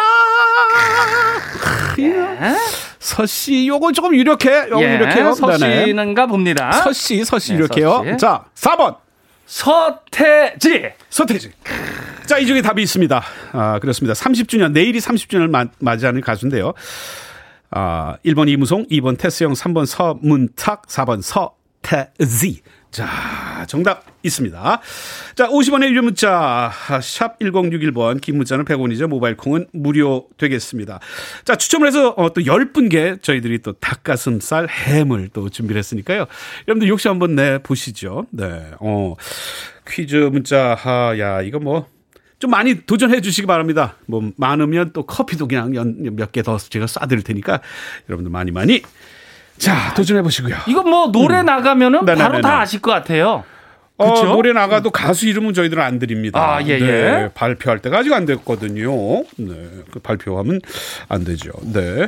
[2.00, 2.56] 예?
[3.00, 4.68] 서씨, 요거 조금 유력해.
[4.70, 5.34] 요거 예, 유력해요.
[5.34, 5.86] 서 네네.
[5.86, 6.72] 씨는가 봅니다.
[6.84, 8.04] 서씨, 서씨 네, 유력해요.
[8.04, 8.18] 서씨.
[8.18, 8.98] 자, 4번.
[9.46, 10.92] 서태지.
[11.10, 11.52] 서태지.
[12.32, 13.24] 자, 이 중에 답이 있습니다.
[13.52, 14.14] 아, 그렇습니다.
[14.14, 16.72] 30주년, 내일이 30주년을 마, 맞이하는 가수인데요.
[17.72, 22.62] 아, 1번 이무송, 2번 테스형, 3번 서문탁, 4번 서태지.
[22.90, 24.82] 자, 정답 있습니다.
[25.36, 26.72] 자, 50원의 유료 문자,
[27.02, 29.08] 샵 1061번, 긴 문자는 100원이죠.
[29.08, 31.02] 모바일 콩은 무료 되겠습니다.
[31.44, 36.28] 자, 추첨을 해서 어, 또 10분께 저희들이 또 닭가슴살 햄을 또 준비를 했으니까요.
[36.70, 38.28] 여러분들 욕심 한번 내보시죠.
[38.30, 39.16] 네, 어,
[39.86, 41.88] 퀴즈 문자, 하, 야, 이거 뭐,
[42.42, 43.96] 좀 많이 도전해 주시기 바랍니다.
[44.08, 45.72] 뭐 많으면 또 커피도 그냥
[46.18, 47.62] 몇 개 더 제가 쏴드릴 테니까
[48.10, 48.82] 여러분들 많이 많이
[49.58, 50.56] 자 도전해 보시고요.
[50.68, 52.06] 이거 뭐 노래 나가면은 음.
[52.06, 52.30] 네네네네.
[52.30, 53.44] 바로 다 아실 것 같아요.
[53.98, 54.26] 어, 그쵸?
[54.26, 56.56] 노래 나가도 가수 이름은 저희들은 안 드립니다.
[56.56, 57.30] 아, 예, 네, 예.
[57.36, 58.92] 발표할 때가 아직 안 됐거든요.
[59.38, 60.60] 네, 그 발표하면
[61.08, 61.52] 안 되죠.
[61.62, 62.08] 네,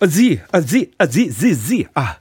[0.00, 1.86] 아지, 아지, 아지, 지, 지.
[1.94, 2.16] 아,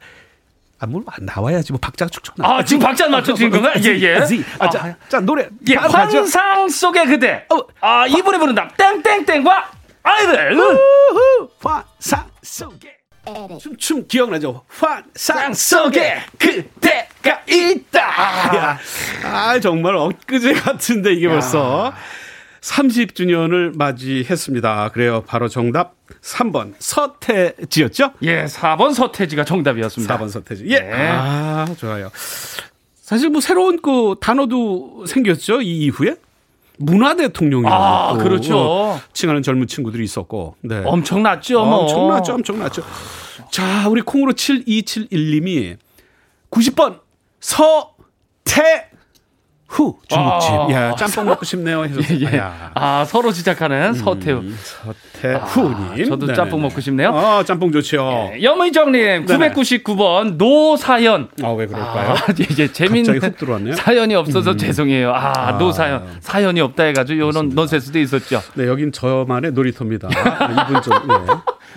[0.80, 1.72] 아, 뭘 나와야지.
[1.72, 2.48] 뭐 박자가 축축 나.
[2.58, 3.74] 아, 지금 박자 맞춰주신 건가요?
[3.84, 4.16] 예, 예.
[4.18, 5.50] 아지, 아, 자, 자, 노래.
[5.68, 6.18] 예, 바로 가죠.
[6.20, 7.46] 환상 속의 그대.
[7.50, 7.58] 어.
[7.82, 8.70] 아, 이분이 부른다.
[8.78, 9.72] 땡땡땡과
[10.04, 10.54] 아이들.
[10.54, 12.98] 우후, 환상 속에
[13.60, 14.64] 춤춤 기억나죠?
[14.70, 18.00] 환상 속에 그대가 있다.
[18.56, 18.80] 야,
[19.26, 21.94] 아 정말 엊그제 같은데 이게 벌써
[22.68, 24.90] 30주년을 맞이했습니다.
[24.90, 25.24] 그래요.
[25.26, 28.12] 바로 정답 3번 서태지였죠?
[28.24, 30.18] 예, 4번 서태지가 정답이었습니다.
[30.18, 30.66] 4번 서태지.
[30.68, 30.80] 예.
[30.80, 31.10] 네.
[31.10, 32.12] 아, 좋아요.
[32.96, 35.62] 사실 뭐 새로운 그 단어도 생겼죠.
[35.62, 36.16] 이 이후에
[36.78, 39.00] 문화 대통령이라고 아, 또 그렇죠.
[39.14, 40.58] 칭하는 젊은 친구들이 있었고.
[40.62, 40.82] 네.
[40.86, 41.80] 엄청났죠, 뭐.
[41.80, 42.84] 엄청났죠, 엄청났죠.
[43.50, 45.78] 자, 우리 콩으로 7271님이
[46.52, 47.00] 90번
[47.40, 48.90] 서태
[49.68, 50.52] 후 중국집.
[50.54, 50.68] 아.
[50.72, 51.84] 야, 짬뽕 먹고 싶네요.
[51.84, 52.00] 해서.
[52.32, 52.38] 예.
[52.38, 54.42] 야, 아, 서로 시작하는 서태우.
[55.22, 55.92] 서태후님.
[55.92, 56.34] 아, 저도 네네네.
[56.36, 57.10] 짬뽕 먹고 싶네요.
[57.14, 58.32] 아, 짬뽕 좋죠.
[58.42, 59.52] 염의정님, 네네.
[59.52, 61.28] 999번, 노사연.
[61.44, 62.12] 아, 왜 그럴까요?
[62.12, 63.20] 아, 이제 재밌는.
[63.76, 65.12] 사연이 없어서 죄송해요.
[65.14, 66.18] 아, 노사연.
[66.22, 68.42] 사연이 없다 해가지고 요런 넌센스도 있었죠.
[68.54, 70.08] 네, 여긴 저만의 놀이터입니다.
[70.16, 70.94] 아, 이분 좀,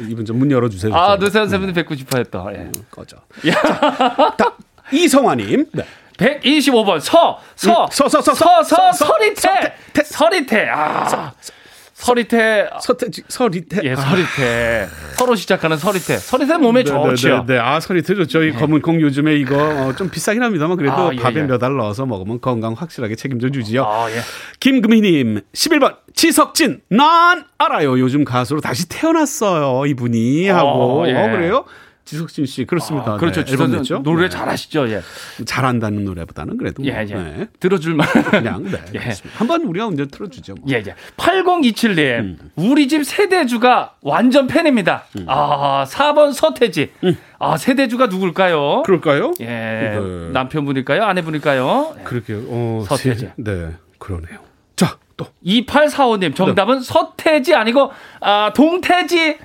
[0.01, 0.05] 예.
[0.09, 0.95] 이분 좀 문 열어주세요.
[0.95, 1.25] 아, 좀.
[1.25, 2.45] 노사연 선배님 뵙고 싶어 했다.
[2.55, 2.71] 예.
[2.91, 3.17] 꺼져.
[3.53, 4.53] 자, 다,
[4.93, 5.67] 이성화님.
[5.73, 5.85] 네.
[6.21, 6.95] 125번.
[6.97, 11.33] 음, 서, 서, 서, 서, 서, 서, 서, 서리태, 서리태, 아.
[12.01, 12.71] 서리태.
[12.81, 13.81] 서태 서리태.
[13.85, 13.97] 예 아.
[13.97, 14.89] 서리태.
[15.17, 16.17] 서로 시작하는 서리태.
[16.17, 17.29] 서리태 몸에 네, 좋죠.
[17.29, 18.43] 네, 네, 네, 아 서리태 좋죠.
[18.43, 18.53] 이 예.
[18.53, 21.43] 검은 콩 요즘에 이거 어, 좀 비싸긴 합니다만 그래도 아, 예, 밥에 예.
[21.43, 23.85] 몇알 넣어서 먹으면 건강 확실하게 책임져 주지요.
[23.85, 24.21] 아, 예.
[24.61, 25.97] 김금희님 11번.
[26.15, 26.81] 지석진.
[26.89, 27.99] 난 알아요.
[27.99, 29.85] 요즘 가수로 다시 태어났어요.
[29.87, 30.69] 이분이 하고.
[30.69, 31.65] 어, 어 그래요?
[32.05, 33.13] 지석진 씨, 그렇습니다.
[33.13, 33.45] 아, 그렇죠.
[33.45, 34.03] 네, 앨범 냈죠?
[34.03, 34.29] 노래 네.
[34.31, 34.89] 잘하시죠.
[34.91, 35.01] 예.
[35.45, 36.85] 잘한다는 노래보다는 그래도.
[36.85, 37.05] 예, 뭐, 예.
[37.15, 37.47] 네.
[37.61, 38.07] 들어줄 만.
[38.31, 38.79] 그냥, 네.
[38.97, 39.01] 예.
[39.35, 40.55] 한번 우리가 언제 틀어주죠.
[40.55, 40.65] 뭐.
[40.71, 40.95] 예, 예.
[41.17, 42.51] 8027님, 음.
[42.57, 45.05] 우리 집 세대주가 완전 팬입니다.
[45.19, 45.25] 음.
[45.29, 46.91] 아, 4번 서태지.
[47.39, 48.83] 아, 세대주가 누굴까요?
[48.85, 49.33] 그럴까요?
[49.41, 49.45] 예.
[49.47, 49.99] 네.
[50.33, 51.05] 남편분일까요?
[51.05, 51.95] 아내분일까요?
[52.05, 52.43] 그러게요.
[52.49, 53.21] 어, 서태지.
[53.21, 54.41] 세- 네, 그러네요.
[54.75, 55.27] 자, 또.
[55.45, 56.85] 2845님, 정답은 네.
[56.85, 59.39] 서태지 아니고, 아, 동태지.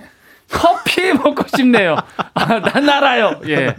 [0.50, 1.96] 커피 먹고 싶네요.
[2.34, 3.42] 아, 난 알아요.
[3.48, 3.76] 예.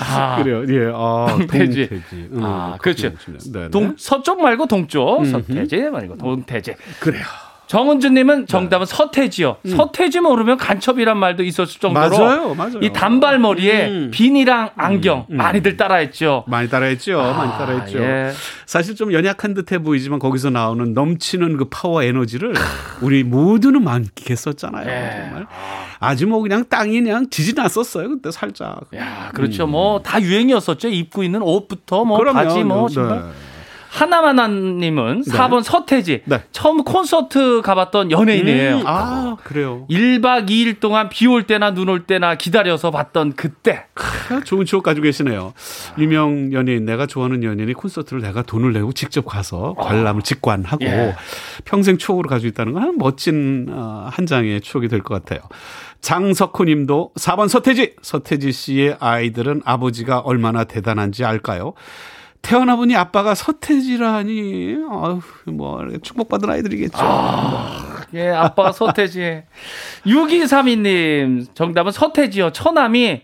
[0.00, 0.64] 아, 그래요.
[0.68, 0.90] 예.
[0.94, 1.88] 아, 동태지.
[1.88, 2.28] 동태지.
[2.32, 3.10] 음, 아, 그렇죠.
[3.10, 3.68] 네, 네.
[3.70, 5.24] 동, 서쪽 말고 동쪽.
[5.26, 6.74] 서태지 말고 동태지.
[7.00, 7.24] 그래요.
[7.66, 9.56] 정은주님은 정답은 서태지요.
[9.68, 12.20] 서태지 모르면 간첩이란 말도 있었을 정도로 음.
[12.22, 12.78] 맞아요, 맞아요.
[12.80, 14.10] 이 단발머리에 음.
[14.12, 16.44] 비니랑 안경 많이들 따라했죠.
[16.46, 17.18] 많이 따라했죠.
[17.18, 17.98] 많이 따라했죠.
[17.98, 18.32] 예.
[18.66, 22.54] 사실 좀 연약한 듯해 보이지만 거기서 나오는 넘치는 그 파워 에너지를
[23.00, 24.88] 우리 모두는 만끽했었잖아요.
[24.88, 25.22] 예.
[25.24, 25.46] 정말.
[25.98, 28.08] 아주 뭐 그냥 땅이 그냥 지지 났었어요.
[28.10, 28.80] 그때 살짝.
[28.94, 29.66] 야, 그렇죠.
[29.66, 30.88] 뭐 다 유행이었었죠.
[30.88, 32.20] 입고 있는 옷부터 뭐 음.
[32.20, 32.34] 그럼요.
[32.38, 32.94] 바지 뭐 네.
[32.94, 33.24] 신발.
[33.90, 36.22] 하나만한님은 4번 서태지.
[36.24, 36.42] 네.
[36.52, 38.76] 처음 콘서트 가봤던 연예인이에요.
[38.78, 39.86] 음, 아, 그래요.
[39.90, 43.84] 1박 2일 동안 비 올 때나 눈 올 때나 기다려서 봤던 그때.
[44.30, 45.52] 아, 좋은 추억 가지고 계시네요.
[45.98, 51.14] 유명 연예인, 내가 좋아하는 연예인이 콘서트를 내가 돈을 내고 직접 가서 관람을 직관하고 예.
[51.64, 55.40] 평생 추억으로 가지고 있다는 건한 멋진 어, 한 장의 추억이 될 것 같아요.
[56.00, 57.94] 장석호 님도 4번 서태지.
[58.02, 61.74] 서태지 씨의 아이들은 아버지가 얼마나 대단한지 알까요?
[62.46, 66.96] 태어나 보니 아빠가 서태지라니, 아휴, 뭐, 축복받은 아이들이겠죠.
[68.14, 69.42] 예, 아빠 서태지.
[70.06, 72.52] 6232님, 정답은 서태지요.
[72.52, 73.22] 처남이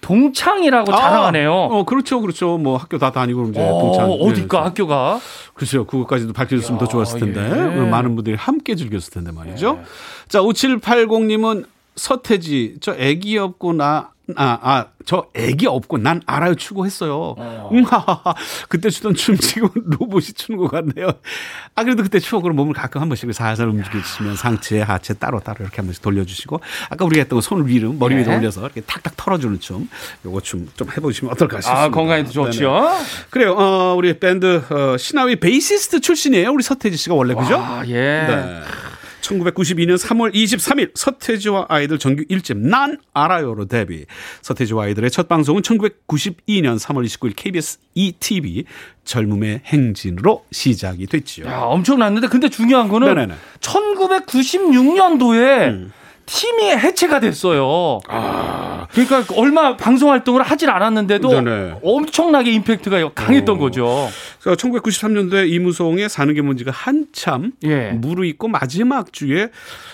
[0.00, 1.52] 동창이라고 자랑하네요.
[1.52, 2.56] 어, 그렇죠, 그렇죠.
[2.56, 4.10] 뭐 학교 다 다니고 이제 어, 동창.
[4.10, 5.20] 어딜까, 예, 학교가?
[5.52, 7.40] 글쎄요, 그것까지도 밝혀줬으면 더 좋았을 텐데.
[7.42, 7.90] 예.
[7.90, 9.82] 많은 분들이 함께 즐겼을 텐데 말이죠.
[10.28, 11.66] 자, 5780님은
[11.96, 17.34] 서태지 저 애기 없고 나 아, 아, 저 애기 없고 난 알아요 추고했어요.
[17.72, 18.34] 음하하하.
[18.68, 21.10] 그때 추던 춤 지금 로봇이 추는 것 같네요.
[21.74, 25.76] 아, 그래도 그때 추억으로 몸을 가끔 한 번씩 살살 움직여주시면 상체, 하체 따로 따로 이렇게
[25.76, 26.60] 한 번씩 돌려주시고
[26.90, 28.36] 아까 우리가 했던 거 손을 위로 머리 위로 네.
[28.38, 29.88] 올려서 이렇게 탁탁 털어주는 춤.
[30.24, 31.82] 요거 춤 좀 해보시면 어떨까 싶습니다.
[31.84, 32.72] 아, 건강에도 좋죠.
[32.72, 33.04] 네네.
[33.30, 33.52] 그래요.
[33.58, 36.50] 어, 우리 밴드 어, 시나위 베이시스트 출신이에요.
[36.52, 37.56] 우리 서태지 씨가 원래 그죠?
[37.58, 37.92] 아, 예.
[37.94, 38.60] 네.
[39.22, 44.04] 1992년 3월 23일 서태지와 아이들 정규 1집 난 알아요로 데뷔.
[44.42, 48.64] 서태지와 아이들의 첫 방송은 1992년 3월 29일 KBS 2TV
[49.04, 51.44] 젊음의 행진으로 시작이 됐죠.
[51.44, 53.34] 야, 엄청났는데 근데 중요한 거는 네네네.
[53.60, 55.90] 1996년도에
[56.26, 58.00] 팀이 해체가 됐어요.
[58.92, 61.74] 그러니까 얼마 방송 활동을 하질 않았는데도 네네.
[61.82, 64.08] 엄청나게 임팩트가 강했던 거죠.
[64.42, 67.90] 그래서 1993년도에 이무송의 사는 게 뭔지가 한참 예.
[67.92, 69.48] 무르익고 마지막 주에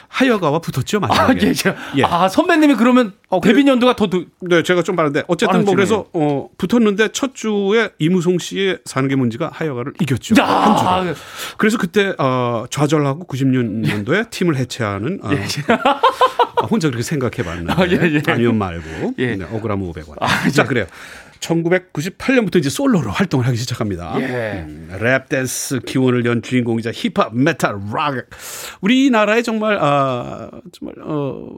[0.08, 0.98] 하여가와 붙었죠.
[1.02, 1.46] 아, 마지막에.
[1.48, 2.02] 예, 제가- 예.
[2.04, 5.74] 아, 선배님이 그러면 어, 데뷔 연도가 더 두- 네, 제가 좀 빠른데 어쨌든 뭐.
[5.74, 10.34] 그래서 어, 붙었는데 첫 주에 이무송 씨의 사는 게 뭔지가 하여가를 이겼죠.
[10.40, 11.14] 야, 한 주로.
[11.58, 15.30] 그래서 그때 어, 좌절하고 96년도에 팀을 해체하는 어, 어,
[16.66, 18.22] 혼자 그렇게 생각해봤는데 아, 예, 예.
[18.26, 19.36] 아니면 말고 예.
[19.36, 20.52] 네, 억울하면 500원.
[20.52, 20.86] 자 그래요.
[21.40, 24.14] 1998년부터 이제 솔로로 활동을 하기 시작합니다.
[24.20, 24.64] 예.
[24.66, 28.26] 음, 랩 댄스 기원을 연 주인공이자 힙합, 메탈, 락.
[28.80, 31.50] 우리나라에 정말 아 정말 어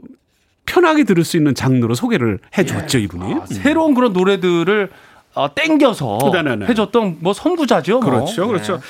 [0.65, 3.33] 편하게 들을 수 있는 장르로 소개를 해줬죠 이분이.
[3.33, 4.89] 아, 새로운 그런 노래들을
[5.33, 6.65] 어, 땡겨서 네네네.
[6.67, 7.99] 해줬던 뭐 선구자죠.
[7.99, 8.09] 뭐.
[8.09, 8.81] 그렇죠, 그렇죠.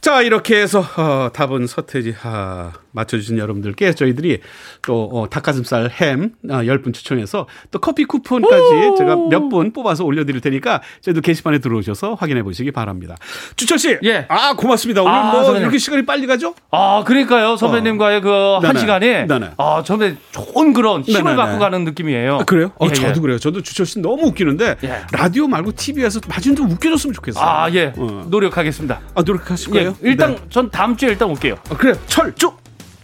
[0.00, 4.40] 자 이렇게 해서 어, 답은 서태지 아, 맞춰주신 여러분들께 저희들이
[4.82, 10.40] 또 어, 닭가슴살 햄 아, 10분 추첨해서 또 커피 쿠폰까지 제가 몇 분 뽑아서 올려드릴
[10.40, 13.16] 테니까 저희도 게시판에 들어오셔서 확인해 보시기 바랍니다.
[13.56, 14.26] 주철 씨, 예.
[14.28, 15.02] 아 고맙습니다.
[15.02, 15.62] 오늘 아, 뭐 선생님.
[15.62, 16.54] 이렇게 시간이 빨리 가죠?
[16.70, 17.56] 아, 그러니까요.
[17.56, 18.78] 선배님과의 그한 네네.
[18.78, 19.50] 시간에 네네.
[19.56, 21.36] 아, 저는 좋은 그런 힘을 네네네.
[21.36, 22.36] 갖고 가는 느낌이에요.
[22.40, 22.70] 아, 그래요?
[22.78, 23.20] 어, 예, 저도 예.
[23.20, 23.38] 그래요.
[23.38, 25.00] 저도 주철 씨 너무 웃기는데 예.
[25.12, 27.44] 라디오 말고 TV에서 마진 좀 웃겨줬으면 좋겠어요.
[27.44, 27.92] 아, 예.
[27.96, 28.26] 어.
[28.28, 29.00] 노력하겠습니다.
[29.14, 29.78] 아, 노력하실 예.
[29.78, 29.96] 거예요?
[30.02, 30.40] 일단 네.
[30.50, 31.56] 전 다음 주에 일단 올게요.
[31.70, 31.96] 아, 그래요.
[32.06, 32.59] 철쭉.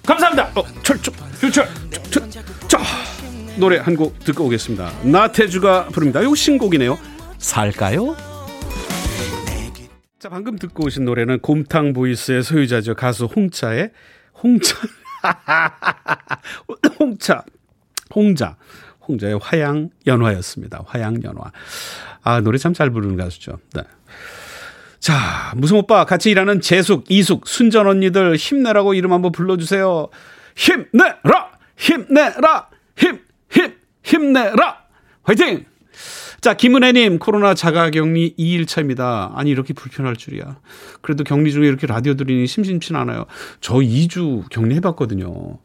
[0.07, 0.51] 감사합니다.
[0.55, 1.15] 어, 철쭉.
[1.53, 1.67] 저,
[2.69, 2.79] 자,
[3.59, 4.91] 노래 한 곡 듣고 오겠습니다.
[5.05, 6.23] 나태주가 부릅니다.
[6.23, 6.99] 요 신곡이네요.
[7.39, 8.17] 살까요?
[10.19, 12.95] 자, 방금 듣고 오신 노래는 곰탕 보이스의 소유자죠.
[12.95, 13.91] 가수 홍차의
[14.43, 14.77] 홍차.
[17.01, 17.45] 홍차.
[18.15, 18.57] 홍자.
[19.09, 20.83] 홍자의 화양 연화였습니다.
[20.87, 21.53] 화양 연화.
[22.23, 23.59] 아, 노래 참 잘 부르는 가수죠.
[23.75, 23.83] 네.
[25.01, 30.09] 자, 무슨 오빠 같이 일하는 재숙, 이숙, 순전 언니들 힘내라고 이름 한번 불러주세요.
[30.57, 31.51] 힘내라!
[31.77, 32.69] 힘내라!
[32.97, 33.21] 힘,
[33.51, 34.79] 힘, 힘내라!
[35.23, 35.65] 화이팅!
[36.41, 39.33] 자, 김은혜님, 코로나 자가 격리 2일차입니다.
[39.35, 40.59] 아니, 이렇게 불편할 줄이야.
[41.01, 43.27] 그래도 격리 중에 이렇게 라디오 들으니 심심치 않아요.
[43.61, 45.59] 저 2주 격리 해봤거든요.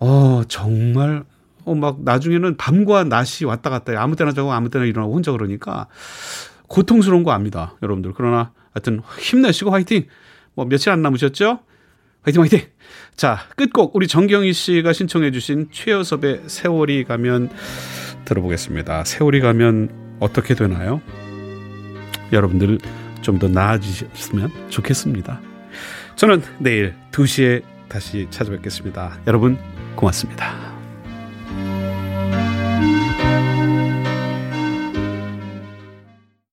[0.00, 1.24] 어, 정말,
[1.64, 3.98] 어, 막, 나중에는 밤과 낮이 왔다 갔다 해.
[3.98, 5.86] 아무 때나 자고 아무 때나 일어나고 혼자 그러니까
[6.68, 7.74] 고통스러운 거 압니다.
[7.82, 8.12] 여러분들.
[8.14, 10.06] 그러나 하여튼 힘내시고 화이팅!
[10.54, 11.60] 뭐, 며칠 안 남으셨죠?
[12.22, 12.60] 화이팅, 화이팅!
[13.16, 17.50] 자, 끝곡, 우리 정경희 씨가 신청해 주신 최여섭의 세월이 가면
[18.24, 19.04] 들어보겠습니다.
[19.04, 21.00] 세월이 가면 어떻게 되나요?
[22.32, 22.78] 여러분들
[23.24, 25.40] 좀 더 나아지셨으면 좋겠습니다.
[26.14, 29.18] 저는 내일 2시에 다시 찾아뵙겠습니다.
[29.26, 29.58] 여러분,
[29.96, 30.73] 고맙습니다.